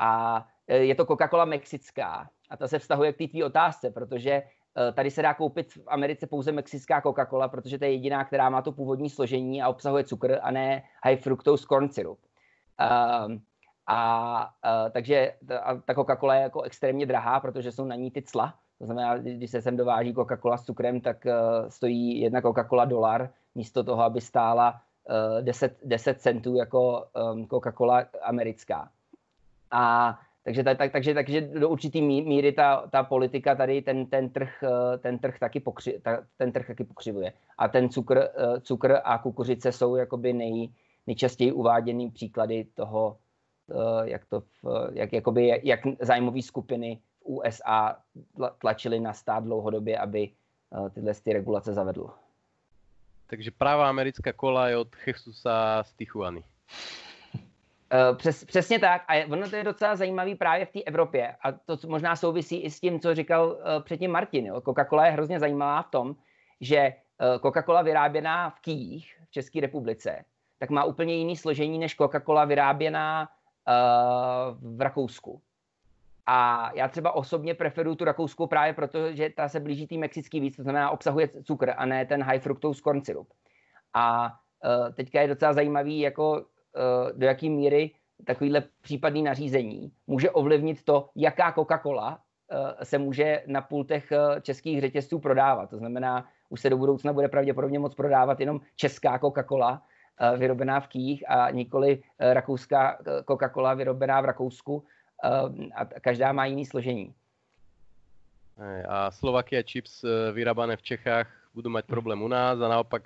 a 0.00 0.46
e, 0.66 0.76
je 0.76 0.94
to 0.94 1.04
Coca-Cola 1.04 1.44
mexická. 1.44 2.30
A 2.50 2.56
to 2.56 2.68
se 2.68 2.78
vztahuje 2.78 3.12
k 3.12 3.18
té 3.18 3.26
tvý 3.28 3.44
otázce, 3.44 3.90
protože 3.90 4.30
e, 4.30 4.42
tady 4.92 5.10
se 5.10 5.22
dá 5.22 5.34
koupit 5.34 5.72
v 5.72 5.82
Americe 5.86 6.26
pouze 6.26 6.52
mexická 6.52 7.00
Coca-Cola, 7.00 7.48
protože 7.48 7.78
to 7.78 7.84
je 7.84 7.92
jediná, 7.92 8.24
která 8.24 8.50
má 8.50 8.62
to 8.62 8.72
původní 8.72 9.10
složení 9.10 9.62
a 9.62 9.68
obsahuje 9.68 10.04
cukr 10.04 10.38
a 10.42 10.50
ne 10.50 10.82
high 11.04 11.16
fructose 11.16 11.66
corn 11.66 11.88
syrup. 11.88 12.18
Um, 13.26 13.42
a, 13.86 14.50
uh, 14.64 14.90
takže 14.90 15.34
ta, 15.48 15.82
ta 15.84 15.94
Coca-Cola 15.94 16.34
je 16.34 16.40
jako 16.40 16.62
extrémně 16.62 17.06
drahá, 17.06 17.40
protože 17.40 17.72
jsou 17.72 17.84
na 17.84 17.94
ní 17.94 18.10
ty 18.10 18.22
cla. 18.22 18.54
To 18.78 18.84
znamená, 18.84 19.18
když 19.18 19.50
se 19.50 19.62
sem 19.62 19.76
dováží 19.76 20.14
Coca-Cola 20.14 20.56
s 20.56 20.64
cukrem, 20.64 21.00
tak 21.00 21.24
uh, 21.24 21.68
stojí 21.68 22.20
jedna 22.20 22.40
Coca-Cola 22.40 22.84
dolar, 22.84 23.30
místo 23.54 23.84
toho, 23.84 24.02
aby 24.02 24.20
stála 24.20 24.80
uh, 25.38 25.44
10, 25.44 25.78
10 25.84 26.20
centů 26.20 26.56
jako 26.56 27.04
um, 27.32 27.46
Coca-Cola 27.46 28.06
americká. 28.22 28.90
A 29.70 30.18
takže, 30.44 30.64
tak, 30.64 30.92
takže, 30.92 31.14
takže 31.14 31.40
do 31.40 31.68
určitý 31.68 32.02
míry 32.02 32.52
ta, 32.52 32.86
ta 32.90 33.02
politika 33.02 33.54
tady 33.54 33.82
ten, 33.82 34.06
ten, 34.06 34.30
trh, 34.30 34.64
eh, 34.64 34.98
ten, 34.98 35.18
trh 35.18 35.38
taky 35.38 35.60
pokři, 35.60 36.00
ta, 36.02 36.18
ten 36.36 36.52
trh 36.52 36.66
taky 36.66 36.84
pokřivuje. 36.84 37.32
A 37.58 37.68
ten 37.68 37.88
cukr, 37.88 38.18
eh, 38.18 38.60
cukr 38.60 38.98
a 39.04 39.18
kukuřice 39.18 39.72
jsou 39.72 39.96
jakoby 39.96 40.32
nej, 40.32 40.70
nejčastěji 41.06 41.52
uváděný 41.52 42.10
příklady 42.10 42.66
toho, 42.74 43.16
eh, 43.70 44.10
jak, 44.10 44.24
to, 44.24 44.42
jak, 44.92 45.12
jakoby, 45.12 45.60
jak 45.62 45.80
zájmové 46.00 46.42
skupiny 46.42 46.98
v 47.20 47.26
USA 47.26 47.96
tlačily 48.58 49.00
na 49.00 49.12
stát 49.12 49.44
dlouhodobě, 49.44 49.98
aby 49.98 50.30
tyhle 50.94 51.14
ty 51.14 51.32
regulace 51.32 51.74
zavedl. 51.74 52.10
Takže 53.26 53.50
práva 53.50 53.88
americká 53.88 54.32
kola 54.32 54.68
je 54.68 54.76
od 54.76 54.88
Jesusa 55.06 55.82
z 55.82 55.94
Tijuany. 55.94 56.44
Uh, 57.92 58.16
přes, 58.16 58.44
přesně 58.44 58.78
tak. 58.78 59.02
A 59.08 59.26
ono 59.32 59.50
to 59.50 59.56
je 59.56 59.64
docela 59.64 59.96
zajímavý 59.96 60.34
právě 60.34 60.66
v 60.66 60.70
té 60.70 60.82
Evropě. 60.82 61.36
A 61.42 61.52
to 61.52 61.76
možná 61.88 62.16
souvisí 62.16 62.62
i 62.62 62.70
s 62.70 62.80
tím, 62.80 63.00
co 63.00 63.14
říkal 63.14 63.46
uh, 63.46 63.82
předtím 63.82 64.10
Martin. 64.10 64.46
Jo. 64.46 64.60
Coca-Cola 64.60 65.04
je 65.04 65.10
hrozně 65.10 65.40
zajímavá 65.40 65.82
v 65.82 65.90
tom, 65.90 66.16
že 66.60 66.94
uh, 67.20 67.42
Coca-Cola 67.42 67.84
vyráběná 67.84 68.50
v 68.50 68.60
Kijích 68.60 69.20
v 69.28 69.30
České 69.30 69.60
republice, 69.60 70.24
tak 70.58 70.70
má 70.70 70.84
úplně 70.84 71.14
jiný 71.14 71.36
složení 71.36 71.78
než 71.78 71.98
Coca-Cola 71.98 72.46
vyráběná 72.46 73.28
uh, 73.28 74.76
v 74.76 74.80
Rakousku. 74.80 75.40
A 76.26 76.70
já 76.74 76.88
třeba 76.88 77.12
osobně 77.12 77.54
preferuju 77.54 77.96
tu 77.96 78.04
rakouskou 78.04 78.46
právě 78.46 78.72
proto, 78.72 79.12
že 79.12 79.30
ta 79.30 79.48
se 79.48 79.60
blíží 79.60 79.86
tý 79.86 79.98
mexický 79.98 80.40
víc, 80.40 80.56
to 80.56 80.62
znamená 80.62 80.90
obsahuje 80.90 81.28
cukr 81.44 81.74
a 81.76 81.86
ne 81.86 82.06
ten 82.06 82.22
high 82.22 82.40
fructose 82.40 82.80
corn 82.82 83.04
syrup. 83.04 83.28
A 83.94 84.26
uh, 84.26 84.94
teďka 84.94 85.20
je 85.20 85.28
docela 85.28 85.52
zajímavý, 85.52 86.00
jako 86.00 86.36
Eh, 86.36 86.44
do 87.12 87.26
jaké 87.26 87.48
míry 87.48 87.90
takovýhle 88.24 88.62
případný 88.80 89.22
nařízení 89.22 89.92
může 90.06 90.30
ovlivnit 90.30 90.84
to, 90.84 91.08
jaká 91.16 91.52
Coca-Cola 91.52 92.18
eh, 92.50 92.84
se 92.84 92.98
může 92.98 93.42
na 93.46 93.60
pultech 93.60 94.12
eh, 94.12 94.40
českých 94.40 94.80
řetězců 94.80 95.18
prodávat. 95.18 95.70
To 95.70 95.78
znamená, 95.78 96.28
už 96.48 96.60
se 96.60 96.70
do 96.70 96.76
budoucna 96.76 97.12
bude 97.12 97.28
pravděpodobně 97.28 97.78
moc 97.78 97.94
prodávat 97.94 98.40
jenom 98.40 98.60
česká 98.76 99.18
Coca-Cola, 99.18 99.80
vyrobená 100.36 100.80
v 100.80 100.88
Kýjích 100.88 101.30
a 101.30 101.50
nikoli 101.50 102.02
rakouská 102.18 102.98
Coca-Cola 103.24 103.76
vyrobená 103.76 104.20
v 104.20 104.24
Rakousku 104.24 104.84
a 105.74 105.84
každá 105.84 106.32
má 106.32 106.46
jiný 106.46 106.66
složení. 106.66 107.14
A 108.88 109.10
Slovakia 109.10 109.62
chips 109.62 110.04
vyrábané 110.32 110.76
v 110.76 110.82
Čechách 110.82 111.28
budou 111.54 111.70
mít 111.70 111.86
problém 111.86 112.22
u 112.22 112.28
nás 112.28 112.60
a 112.60 112.68
naopak 112.68 113.02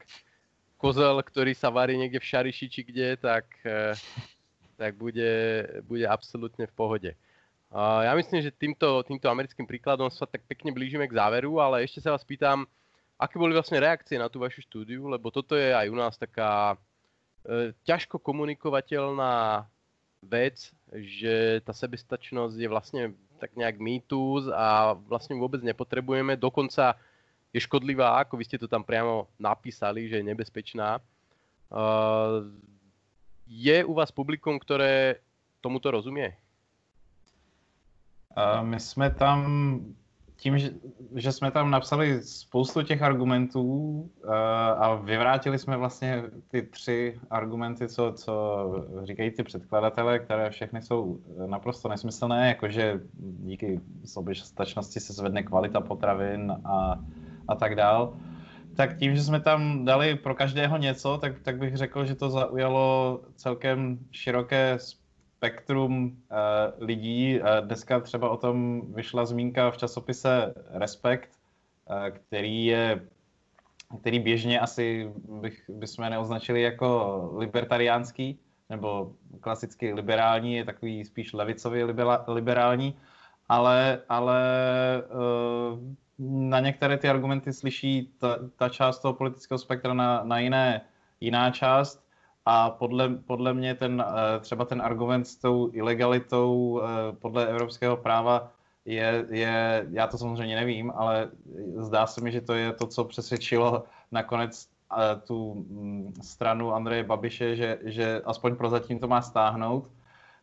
kozel, 0.76 1.20
ktorý 1.22 1.52
sa 1.54 1.72
varí 1.72 1.96
niekde 1.96 2.20
v 2.20 2.28
Šariši 2.28 2.66
či 2.68 2.80
kde, 2.84 3.16
tak, 3.16 3.46
eh, 3.64 3.94
tak 4.80 4.94
bude, 4.98 5.32
bude 5.86 6.04
absolútne 6.06 6.66
v 6.66 6.76
pohode. 6.76 7.12
Ja 7.74 8.14
myslím, 8.14 8.38
že 8.38 8.54
týmto, 8.54 9.02
týmto 9.02 9.26
americkým 9.26 9.66
príkladom 9.66 10.06
sa 10.06 10.30
tak 10.30 10.46
pekne 10.46 10.70
blížime 10.70 11.10
k 11.10 11.18
záveru, 11.18 11.58
ale 11.58 11.82
ešte 11.82 11.98
sa 11.98 12.14
vás 12.14 12.22
pýtam, 12.22 12.70
aké 13.18 13.34
boli 13.34 13.50
vlastne 13.50 13.82
reakcie 13.82 14.14
na 14.14 14.30
tú 14.30 14.38
vašu 14.38 14.62
štúdiu, 14.62 15.10
lebo 15.10 15.34
toto 15.34 15.58
je 15.58 15.74
aj 15.74 15.90
u 15.90 15.96
nás 15.98 16.14
taká 16.14 16.78
e, 17.42 17.74
ťažko 17.82 18.22
komunikovateľná 18.22 19.66
vec, 20.22 20.70
že 20.94 21.58
tá 21.66 21.74
sebestačnosť 21.74 22.54
je 22.54 22.68
vlastne 22.70 23.02
tak 23.42 23.58
nejak 23.58 23.82
mýtus 23.82 24.46
a 24.54 24.94
vlastne 24.94 25.34
vôbec 25.34 25.58
nepotrebujeme. 25.58 26.38
Dokonca 26.38 26.94
je 27.54 27.60
škodlivá, 27.62 28.18
ako 28.18 28.34
vy 28.34 28.44
ste 28.50 28.58
to 28.58 28.66
tam 28.66 28.82
priamo 28.82 29.30
napísali, 29.38 30.10
že 30.10 30.18
je 30.18 30.26
nebezpečná. 30.26 30.98
Uh, 31.70 32.50
je 33.46 33.84
u 33.86 33.94
vás 33.94 34.10
publikum, 34.10 34.58
které 34.58 35.22
tomuto 35.62 35.90
rozumie? 35.90 36.34
Uh, 38.34 38.66
my 38.66 38.80
jsme 38.80 39.10
tam, 39.10 39.38
tím, 40.36 40.58
že, 40.58 40.70
že 41.14 41.32
jsme 41.32 41.50
tam 41.50 41.70
napsali 41.70 42.22
spoustu 42.22 42.82
těch 42.82 43.02
argumentů 43.02 43.62
uh, 43.62 44.34
a 44.82 44.94
vyvrátili 44.94 45.58
jsme 45.58 45.76
vlastně 45.76 46.22
ty 46.48 46.62
tři 46.62 47.20
argumenty, 47.30 47.88
co, 47.88 48.12
co 48.12 48.34
říkají 49.02 49.30
ty 49.30 49.42
předkladatele, 49.42 50.18
které 50.18 50.50
všechny 50.50 50.82
jsou 50.82 51.20
naprosto 51.46 51.88
nesmyslné, 51.88 52.48
jakože 52.48 53.00
díky 53.46 53.80
soběstačnosti 54.04 55.00
se 55.00 55.12
zvedne 55.12 55.42
kvalita 55.42 55.80
potravin 55.80 56.52
a 56.64 56.98
a 57.48 57.54
tak 57.54 57.74
dál. 57.74 58.16
Tak 58.76 58.98
tím, 58.98 59.16
že 59.16 59.22
jsme 59.22 59.40
tam 59.40 59.84
dali 59.84 60.14
pro 60.14 60.34
každého 60.34 60.76
něco, 60.76 61.18
tak, 61.18 61.40
tak 61.40 61.58
bych 61.58 61.76
řekl, 61.76 62.04
že 62.04 62.14
to 62.14 62.30
zaujalo 62.30 63.20
celkem 63.34 63.98
široké 64.10 64.78
spektrum 64.78 66.06
uh, 66.06 66.86
lidí. 66.86 67.40
Uh, 67.40 67.66
dneska 67.66 68.00
třeba 68.00 68.30
o 68.30 68.36
tom 68.36 68.82
vyšla 68.94 69.26
zmínka 69.26 69.70
v 69.70 69.76
časopise 69.76 70.54
Respekt, 70.70 71.30
uh, 71.90 72.08
který 72.08 72.64
je 72.64 73.00
který 74.00 74.18
běžně 74.18 74.60
asi 74.60 75.12
bych, 75.40 75.64
bychom 75.68 76.10
neoznačili 76.10 76.62
jako 76.62 77.30
libertariánský, 77.36 78.38
nebo 78.70 79.12
klasicky 79.40 79.92
liberální, 79.92 80.54
je 80.54 80.64
takový 80.64 81.04
spíš 81.04 81.32
levicově 81.32 81.86
liberální, 82.26 82.96
ale, 83.48 84.02
ale 84.08 84.42
eh, 84.98 85.94
na 86.18 86.60
některé 86.60 86.96
ty 86.98 87.08
argumenty 87.08 87.52
slyší 87.52 88.14
ta, 88.18 88.38
ta 88.56 88.68
část 88.68 88.98
toho 88.98 89.14
politického 89.14 89.58
spektra 89.58 89.94
na, 89.94 90.24
na 90.24 90.38
jiné, 90.38 90.80
jiná 91.20 91.50
část 91.50 92.04
a 92.46 92.70
podle, 92.70 93.08
podle 93.08 93.54
mě 93.54 93.74
ten, 93.74 94.04
eh, 94.06 94.40
třeba 94.40 94.64
ten 94.64 94.82
argument 94.82 95.24
s 95.24 95.36
tou 95.36 95.70
ilegalitou 95.72 96.80
eh, 96.82 97.12
podle 97.12 97.46
evropského 97.46 97.96
práva 97.96 98.52
je, 98.84 99.26
je, 99.30 99.86
já 99.90 100.06
to 100.06 100.18
samozřejmě 100.18 100.56
nevím, 100.56 100.92
ale 100.96 101.30
zdá 101.76 102.06
se 102.06 102.20
mi, 102.20 102.32
že 102.32 102.40
to 102.40 102.54
je 102.54 102.72
to, 102.72 102.86
co 102.86 103.04
přesvědčilo 103.04 103.84
nakonec 104.12 104.68
eh, 104.92 105.20
tu 105.26 105.54
mm, 105.54 106.14
stranu 106.22 106.74
Andreje 106.74 107.04
Babiše, 107.04 107.56
že, 107.56 107.78
že 107.84 108.22
aspoň 108.24 108.56
prozatím 108.56 108.98
to 108.98 109.08
má 109.08 109.22
stáhnout. 109.22 109.90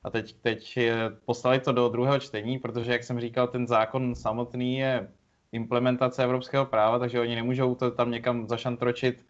A 0.04 0.10
teď, 0.10 0.36
teď 0.42 0.80
poslali 1.26 1.60
to 1.60 1.72
do 1.72 1.90
druhého 1.90 2.20
čtení, 2.20 2.60
protože, 2.60 2.92
jak 2.92 3.04
jsem 3.04 3.20
říkal, 3.20 3.48
ten 3.48 3.68
zákon 3.68 4.16
samotný 4.16 4.78
je 4.78 5.08
implementace 5.52 6.24
evropského 6.24 6.66
práva, 6.66 7.00
takže 7.00 7.20
oni 7.20 7.36
nemůžou 7.36 7.76
to 7.76 7.92
tam 7.92 8.12
někam 8.12 8.48
zašantročit 8.48 9.26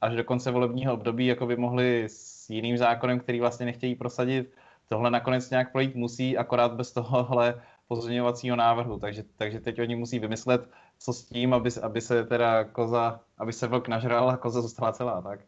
až 0.00 0.16
do 0.16 0.24
konce 0.24 0.50
volebního 0.50 0.94
období, 0.94 1.26
jako 1.26 1.46
by 1.46 1.56
mohli 1.56 2.04
s 2.04 2.50
jiným 2.50 2.78
zákonem, 2.78 3.20
který 3.20 3.40
vlastně 3.40 3.66
nechtějí 3.66 3.94
prosadit. 3.94 4.54
Tohle 4.88 5.10
nakonec 5.10 5.50
nějak 5.50 5.72
projít 5.72 5.94
musí, 5.94 6.36
akorát 6.36 6.72
bez 6.72 6.92
tohohle 6.92 7.62
pozměňovacího 7.88 8.56
návrhu. 8.56 8.98
Takže, 8.98 9.24
takže 9.36 9.60
teď 9.60 9.80
oni 9.80 9.96
musí 9.96 10.18
vymyslet, 10.18 10.70
co 10.98 11.12
s 11.12 11.24
tím, 11.24 11.54
aby, 11.54 11.70
aby 11.82 12.00
se 12.00 12.24
teda 12.24 12.64
koza, 12.64 13.20
aby 13.38 13.52
se 13.52 13.66
vlk 13.66 13.88
nažral 13.88 14.30
a 14.30 14.36
koza 14.36 14.60
zůstala 14.60 14.92
celá, 14.92 15.22
tak? 15.22 15.40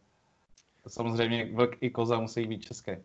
Samozřejmě 0.87 1.49
vlk 1.53 1.77
i 1.81 1.89
koza 1.89 2.19
musí 2.19 2.47
být 2.47 2.61
české. 2.61 3.01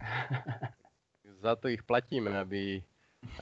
Za 1.40 1.56
to 1.56 1.68
ich 1.68 1.82
platíme, 1.82 2.38
aby, 2.38 2.82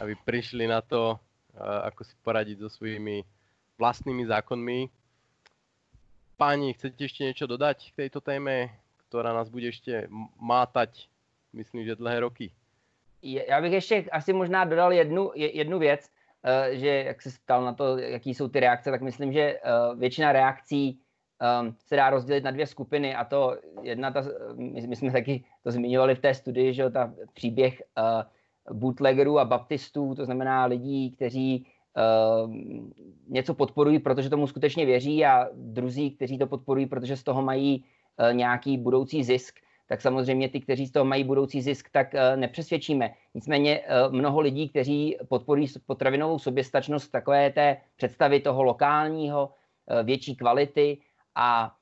aby 0.00 0.16
prišli 0.24 0.66
na 0.66 0.80
to, 0.80 1.20
ako 1.58 2.04
si 2.04 2.14
poradiť 2.22 2.60
so 2.60 2.68
svojimi 2.68 3.24
vlastnými 3.80 4.28
zákonmi. 4.28 4.92
Páni, 6.36 6.72
chcete 6.72 7.04
ešte 7.04 7.24
niečo 7.24 7.46
dodať 7.48 7.92
k 7.92 7.98
tejto 8.06 8.20
téme, 8.20 8.72
ktorá 9.08 9.32
nás 9.32 9.48
bude 9.48 9.68
ešte 9.68 10.08
mátať, 10.40 11.08
myslím, 11.52 11.84
že 11.84 11.96
dlhé 11.96 12.20
roky? 12.20 12.52
Já 13.22 13.60
bych 13.60 13.72
ještě 13.72 14.04
asi 14.12 14.32
možná 14.32 14.64
dodal 14.64 14.92
jednu, 14.92 15.30
jednu 15.34 15.78
věc, 15.78 16.08
eh, 16.44 16.76
že 16.76 16.88
jak 16.88 17.22
se 17.22 17.30
ptal 17.44 17.64
na 17.64 17.72
to, 17.72 17.98
jaký 17.98 18.34
jsou 18.34 18.48
ty 18.48 18.60
reakce, 18.60 18.90
tak 18.90 19.02
myslím, 19.02 19.32
že 19.32 19.40
eh, 19.40 19.60
většina 19.96 20.32
reakcí 20.32 21.00
ehm, 21.40 21.76
se 21.78 21.96
dá 21.96 22.10
rozdělit 22.10 22.44
na 22.44 22.50
dvě 22.50 22.66
skupiny 22.66 23.14
a 23.14 23.24
to 23.24 23.58
jedna, 23.82 24.10
ta, 24.10 24.24
my, 24.54 24.86
my 24.86 24.96
jsme 24.96 25.12
taky 25.12 25.44
to 25.62 25.70
zmiňovali 25.70 26.14
v 26.14 26.20
té 26.20 26.34
studii, 26.34 26.74
že 26.74 26.90
ta 26.90 27.12
příběh 27.32 27.82
bootleggerů 28.72 29.38
a 29.38 29.44
baptistů, 29.44 30.14
to 30.14 30.24
znamená 30.24 30.64
lidí, 30.64 31.10
kteří 31.10 31.66
uh, 32.44 32.54
něco 33.28 33.54
podporují, 33.54 33.98
protože 33.98 34.30
tomu 34.30 34.46
skutečně 34.46 34.86
věří 34.86 35.24
a 35.24 35.48
druzí, 35.54 36.10
kteří 36.10 36.38
to 36.38 36.46
podporují, 36.46 36.86
protože 36.86 37.16
z 37.16 37.22
toho 37.22 37.42
mají 37.42 37.84
uh, 37.84 38.34
nějaký 38.34 38.78
budoucí 38.78 39.24
zisk, 39.24 39.54
tak 39.88 40.00
samozřejmě 40.00 40.48
ty, 40.48 40.60
kteří 40.60 40.86
z 40.86 40.92
toho 40.92 41.04
mají 41.04 41.24
budoucí 41.24 41.62
zisk, 41.62 41.88
tak 41.92 42.14
uh, 42.14 42.40
nepřesvědčíme. 42.40 43.14
Nicméně 43.34 43.80
uh, 43.80 44.12
mnoho 44.12 44.40
lidí, 44.40 44.68
kteří 44.68 45.16
podporují 45.28 45.66
potravinovou 45.86 46.38
soběstačnost 46.38 47.10
takové 47.10 47.50
té 47.50 47.76
představy 47.96 48.40
toho 48.40 48.62
lokálního, 48.62 49.50
větší 50.02 50.36
kvality 50.36 50.98
a 51.34 51.74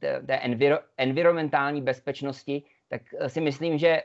té, 0.00 0.22
té 0.26 0.36
enviro, 0.36 0.78
environmentální 0.96 1.82
bezpečnosti, 1.82 2.62
tak 2.88 3.02
si 3.26 3.40
myslím, 3.40 3.78
že 3.78 4.02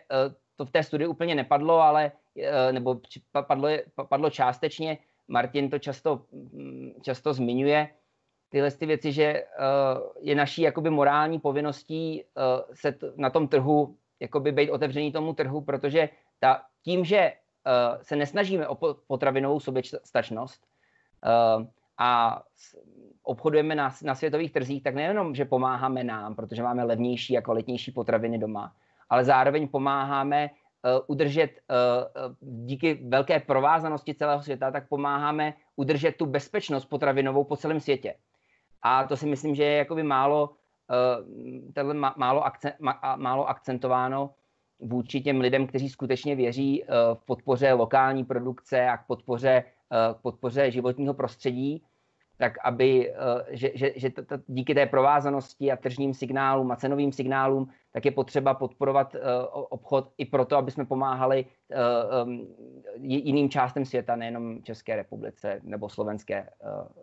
to 0.55 0.65
v 0.65 0.71
té 0.71 0.83
studii 0.83 1.07
úplně 1.07 1.35
nepadlo, 1.35 1.81
ale 1.81 2.11
eh, 2.37 2.71
nebo 2.71 2.99
padlo, 3.47 3.69
padlo 4.09 4.29
částečně. 4.29 4.97
Martin 5.27 5.69
to 5.69 5.79
často, 5.79 6.25
mm, 6.31 6.91
často 7.01 7.33
zmiňuje, 7.33 7.89
tyhle 8.49 8.71
ty 8.71 8.85
věci, 8.85 9.11
že 9.11 9.23
eh, 9.23 9.45
je 10.19 10.35
naší 10.35 10.61
jakoby 10.61 10.89
morální 10.89 11.39
povinností 11.39 12.21
eh, 12.21 12.25
se 12.73 12.97
na 13.15 13.29
tom 13.29 13.47
trhu 13.47 13.97
jakoby 14.19 14.51
být 14.51 14.71
otevřený 14.71 15.11
tomu 15.11 15.33
trhu, 15.33 15.61
protože 15.61 16.09
ta, 16.39 16.61
tím, 16.83 17.05
že 17.05 17.33
se 18.01 18.15
nesnažíme 18.15 18.67
o 18.67 18.75
potravinovou 19.07 19.59
soběstačnost 19.59 20.67
a 21.97 22.41
obchodujeme 23.23 23.75
na, 23.75 23.93
na 24.03 24.15
světových 24.15 24.51
trzích, 24.51 24.83
tak 24.83 24.95
nejenom, 24.95 25.35
že 25.35 25.45
pomáháme 25.45 26.03
nám, 26.03 26.35
protože 26.35 26.63
máme 26.63 26.83
levnější 26.83 27.37
a 27.37 27.41
kvalitnější 27.41 27.91
potraviny 27.91 28.37
doma, 28.37 28.75
ale 29.09 29.25
zároveň 29.25 29.67
pomáháme 29.67 30.49
uh, 30.49 31.01
udržet, 31.07 31.49
uh, 31.49 32.65
díky 32.65 32.93
velké 33.07 33.39
provázanosti 33.39 34.15
celého 34.15 34.43
světa, 34.43 34.71
tak 34.71 34.87
pomáháme 34.89 35.53
udržet 35.75 36.15
tu 36.17 36.25
bezpečnost 36.25 36.85
potravinovou 36.85 37.43
po 37.43 37.57
celém 37.57 37.79
světě. 37.79 38.15
A 38.81 39.07
to 39.07 39.17
si 39.17 39.25
myslím, 39.25 39.55
že 39.55 39.63
je 39.63 39.77
jakoby 39.77 40.03
málo, 40.03 40.49
uh, 41.83 41.93
málo, 42.17 42.45
akcent, 42.45 42.75
málo 43.15 43.49
akcentováno 43.49 44.29
vůči 44.79 45.21
těm 45.21 45.39
lidem, 45.39 45.67
kteří 45.67 45.89
skutečně 45.89 46.35
věří 46.35 46.83
v 47.13 47.25
podpoře 47.25 47.73
lokální 47.73 48.25
produkce 48.25 48.87
a 48.87 48.97
k 48.97 49.07
podpoře, 49.07 49.63
k 50.13 50.21
podpoře 50.21 50.71
životního 50.71 51.13
prostředí 51.13 51.83
tak 52.37 52.53
aby, 52.63 53.11
eh, 53.11 53.15
že, 53.49 53.71
že, 53.75 53.91
že 53.95 54.09
t, 54.09 54.21
t, 54.21 54.39
díky 54.47 54.75
té 54.75 54.85
provázanosti 54.85 55.71
a 55.71 55.77
tržním 55.77 56.13
signálům 56.13 56.71
a 56.71 56.75
cenovým 56.75 57.11
signálům, 57.11 57.69
tak 57.91 58.05
je 58.05 58.11
potřeba 58.11 58.53
podporovat 58.53 59.15
uh, 59.15 59.21
obchod 59.69 60.11
i 60.17 60.25
proto, 60.25 60.57
aby 60.57 60.71
jsme 60.71 60.85
pomáhali 60.85 61.45
um, 62.25 62.47
jiným 63.01 63.49
částem 63.49 63.85
světa, 63.85 64.15
nejenom 64.15 64.63
České 64.63 64.95
republice 64.95 65.59
nebo 65.63 65.89
Slovenské 65.89 66.49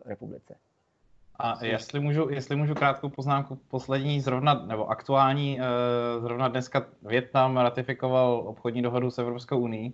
republice. 0.05 0.57
A 1.39 1.65
jestli 1.65 2.01
můžu, 2.01 2.29
jestli 2.31 2.57
můžu 2.57 2.75
krátkou 2.75 3.09
poznámku, 3.09 3.59
poslední 3.69 4.21
zrovna, 4.21 4.55
nebo 4.55 4.91
aktuální, 4.91 5.59
zrovna 6.21 6.49
dneska 6.49 6.87
Větnam 7.03 7.57
ratifikoval 7.57 8.43
obchodní 8.47 8.83
dohodu 8.83 9.11
s 9.11 9.19
Evropskou 9.19 9.59
unii, 9.59 9.93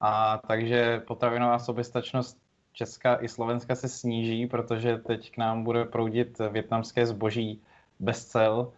a 0.00 0.40
takže 0.48 1.02
potravinová 1.06 1.58
soběstačnost 1.58 2.43
Česka 2.74 3.18
i 3.22 3.28
Slovenska 3.28 3.74
se 3.74 3.88
sníží, 3.88 4.46
protože 4.46 4.98
teď 4.98 5.30
k 5.30 5.36
nám 5.38 5.64
bude 5.64 5.84
proudit 5.84 6.38
větnamské 6.38 7.06
zboží 7.06 7.62
bez 8.00 8.26
cel 8.26 8.72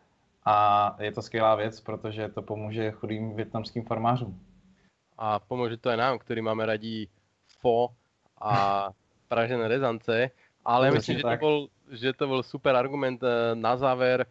a 0.44 0.96
je 1.00 1.12
to 1.12 1.22
skvělá 1.22 1.54
věc, 1.54 1.80
protože 1.80 2.28
to 2.28 2.42
pomůže 2.42 2.90
chudým 2.90 3.36
větnamským 3.36 3.84
farmářům. 3.84 4.40
A 5.18 5.38
pomůže 5.38 5.76
to 5.76 5.90
i 5.90 5.96
nám, 5.96 6.18
který 6.18 6.42
máme 6.42 6.66
radí 6.66 7.08
fo 7.60 7.88
a 8.40 8.88
pražené 9.28 9.68
rezance, 9.68 10.30
ale 10.64 10.90
myslím, 10.90 11.16
že 11.16 11.22
to, 11.22 11.36
bol, 11.40 11.68
že 11.90 12.12
to 12.12 12.26
byl 12.26 12.42
super 12.42 12.76
argument 12.76 13.22
eh, 13.22 13.54
na 13.54 13.76
záver, 13.76 14.26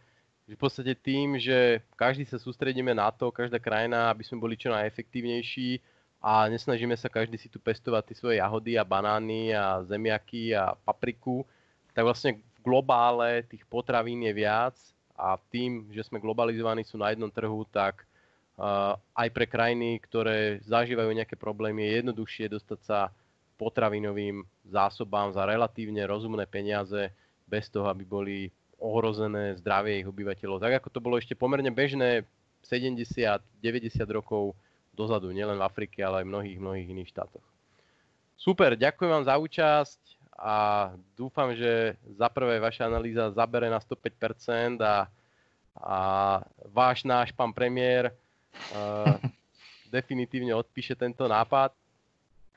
že 0.48 0.54
v 0.54 0.58
podstatě 0.58 0.94
tím, 0.94 1.38
že 1.38 1.80
každý 1.96 2.24
se 2.24 2.38
soustředíme 2.38 2.94
na 2.94 3.10
to, 3.10 3.32
každá 3.32 3.58
krajina, 3.58 4.10
aby 4.10 4.24
jsme 4.24 4.38
byli 4.38 4.56
čo 4.56 4.70
najefektívnejší, 4.70 5.80
a 6.26 6.50
nesnažíme 6.50 6.98
sa 6.98 7.06
každý 7.06 7.38
si 7.38 7.46
tu 7.46 7.62
pestovať 7.62 8.10
tie 8.10 8.16
svoje 8.18 8.36
jahody 8.42 8.74
a 8.74 8.82
banány 8.82 9.54
a 9.54 9.86
zemiaky 9.86 10.58
a 10.58 10.74
papriku, 10.82 11.46
tak 11.94 12.02
vlastne 12.02 12.42
v 12.42 12.58
globále 12.66 13.46
tých 13.46 13.62
potravín 13.70 14.26
je 14.26 14.34
viac 14.34 14.74
a 15.14 15.38
tým, 15.54 15.86
že 15.94 16.02
sme 16.02 16.18
globalizovaní 16.18 16.82
sú 16.82 16.98
na 16.98 17.14
jednom 17.14 17.30
trhu, 17.30 17.62
tak 17.70 18.02
uh, 18.58 18.98
aj 19.14 19.28
pre 19.30 19.46
krajiny, 19.46 20.02
ktoré 20.02 20.58
zažívajú 20.66 21.14
nejaké 21.14 21.38
problémy, 21.38 21.86
je 21.86 22.02
jednoduchšie 22.02 22.50
dostať 22.50 22.80
sa 22.82 23.14
potravinovým 23.54 24.42
zásobám 24.66 25.30
za 25.30 25.46
relatívne 25.46 26.02
rozumné 26.10 26.42
peniaze, 26.50 27.14
bez 27.46 27.70
toho, 27.70 27.86
aby 27.86 28.02
boli 28.02 28.50
ohrozené 28.82 29.54
zdravie 29.62 30.02
ich 30.02 30.10
obyvateľov. 30.10 30.58
Tak 30.58 30.82
ako 30.82 30.88
to 30.90 30.98
bolo 30.98 31.16
ešte 31.22 31.38
pomerne 31.38 31.70
bežné 31.70 32.26
70-90 32.66 33.46
rokov 34.10 34.58
dozadu, 34.96 35.28
nielen 35.30 35.60
v 35.60 35.66
Afrike, 35.68 36.00
ale 36.00 36.22
aj 36.22 36.24
v 36.24 36.32
mnohých, 36.32 36.58
mnohých 36.58 36.88
iných 36.88 37.12
štátoch. 37.12 37.44
Super, 38.36 38.76
ďakujem 38.76 39.10
vám 39.12 39.24
za 39.28 39.36
účasť 39.36 40.00
a 40.36 40.56
dúfam, 41.16 41.52
že 41.56 41.96
za 42.16 42.28
prvé 42.28 42.60
vaša 42.60 42.88
analýza 42.88 43.32
zabere 43.32 43.72
na 43.72 43.80
105% 43.80 44.76
a, 44.84 45.08
a 45.76 45.98
váš 46.68 47.04
náš 47.04 47.32
pán 47.32 47.52
premiér 47.52 48.12
uh, 48.12 49.16
definitívne 49.96 50.52
odpíše 50.52 50.92
tento 50.92 51.24
nápad 51.24 51.72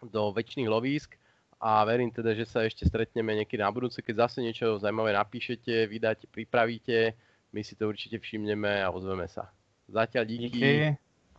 do 0.04 0.32
väčšných 0.36 0.67
lovísk 0.67 1.15
a 1.60 1.84
verím 1.84 2.12
teda, 2.12 2.32
že 2.32 2.47
sa 2.47 2.63
ešte 2.63 2.88
stretneme 2.88 3.36
niekedy 3.36 3.60
na 3.60 3.71
budúce, 3.71 3.99
keď 3.99 4.28
zase 4.28 4.39
niečo 4.39 4.80
zaujímavé 4.80 5.12
napíšete, 5.12 5.88
vydáte, 5.91 6.23
pripravíte, 6.32 7.15
my 7.52 7.62
si 7.63 7.75
to 7.75 7.88
určite 7.88 8.15
všimneme 8.19 8.80
a 8.80 8.88
ozveme 8.91 9.28
sa. 9.28 9.52
Zatiaľ 9.89 10.23
díky. 10.23 10.47
Díky. 10.47 10.71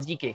díky. 0.04 0.30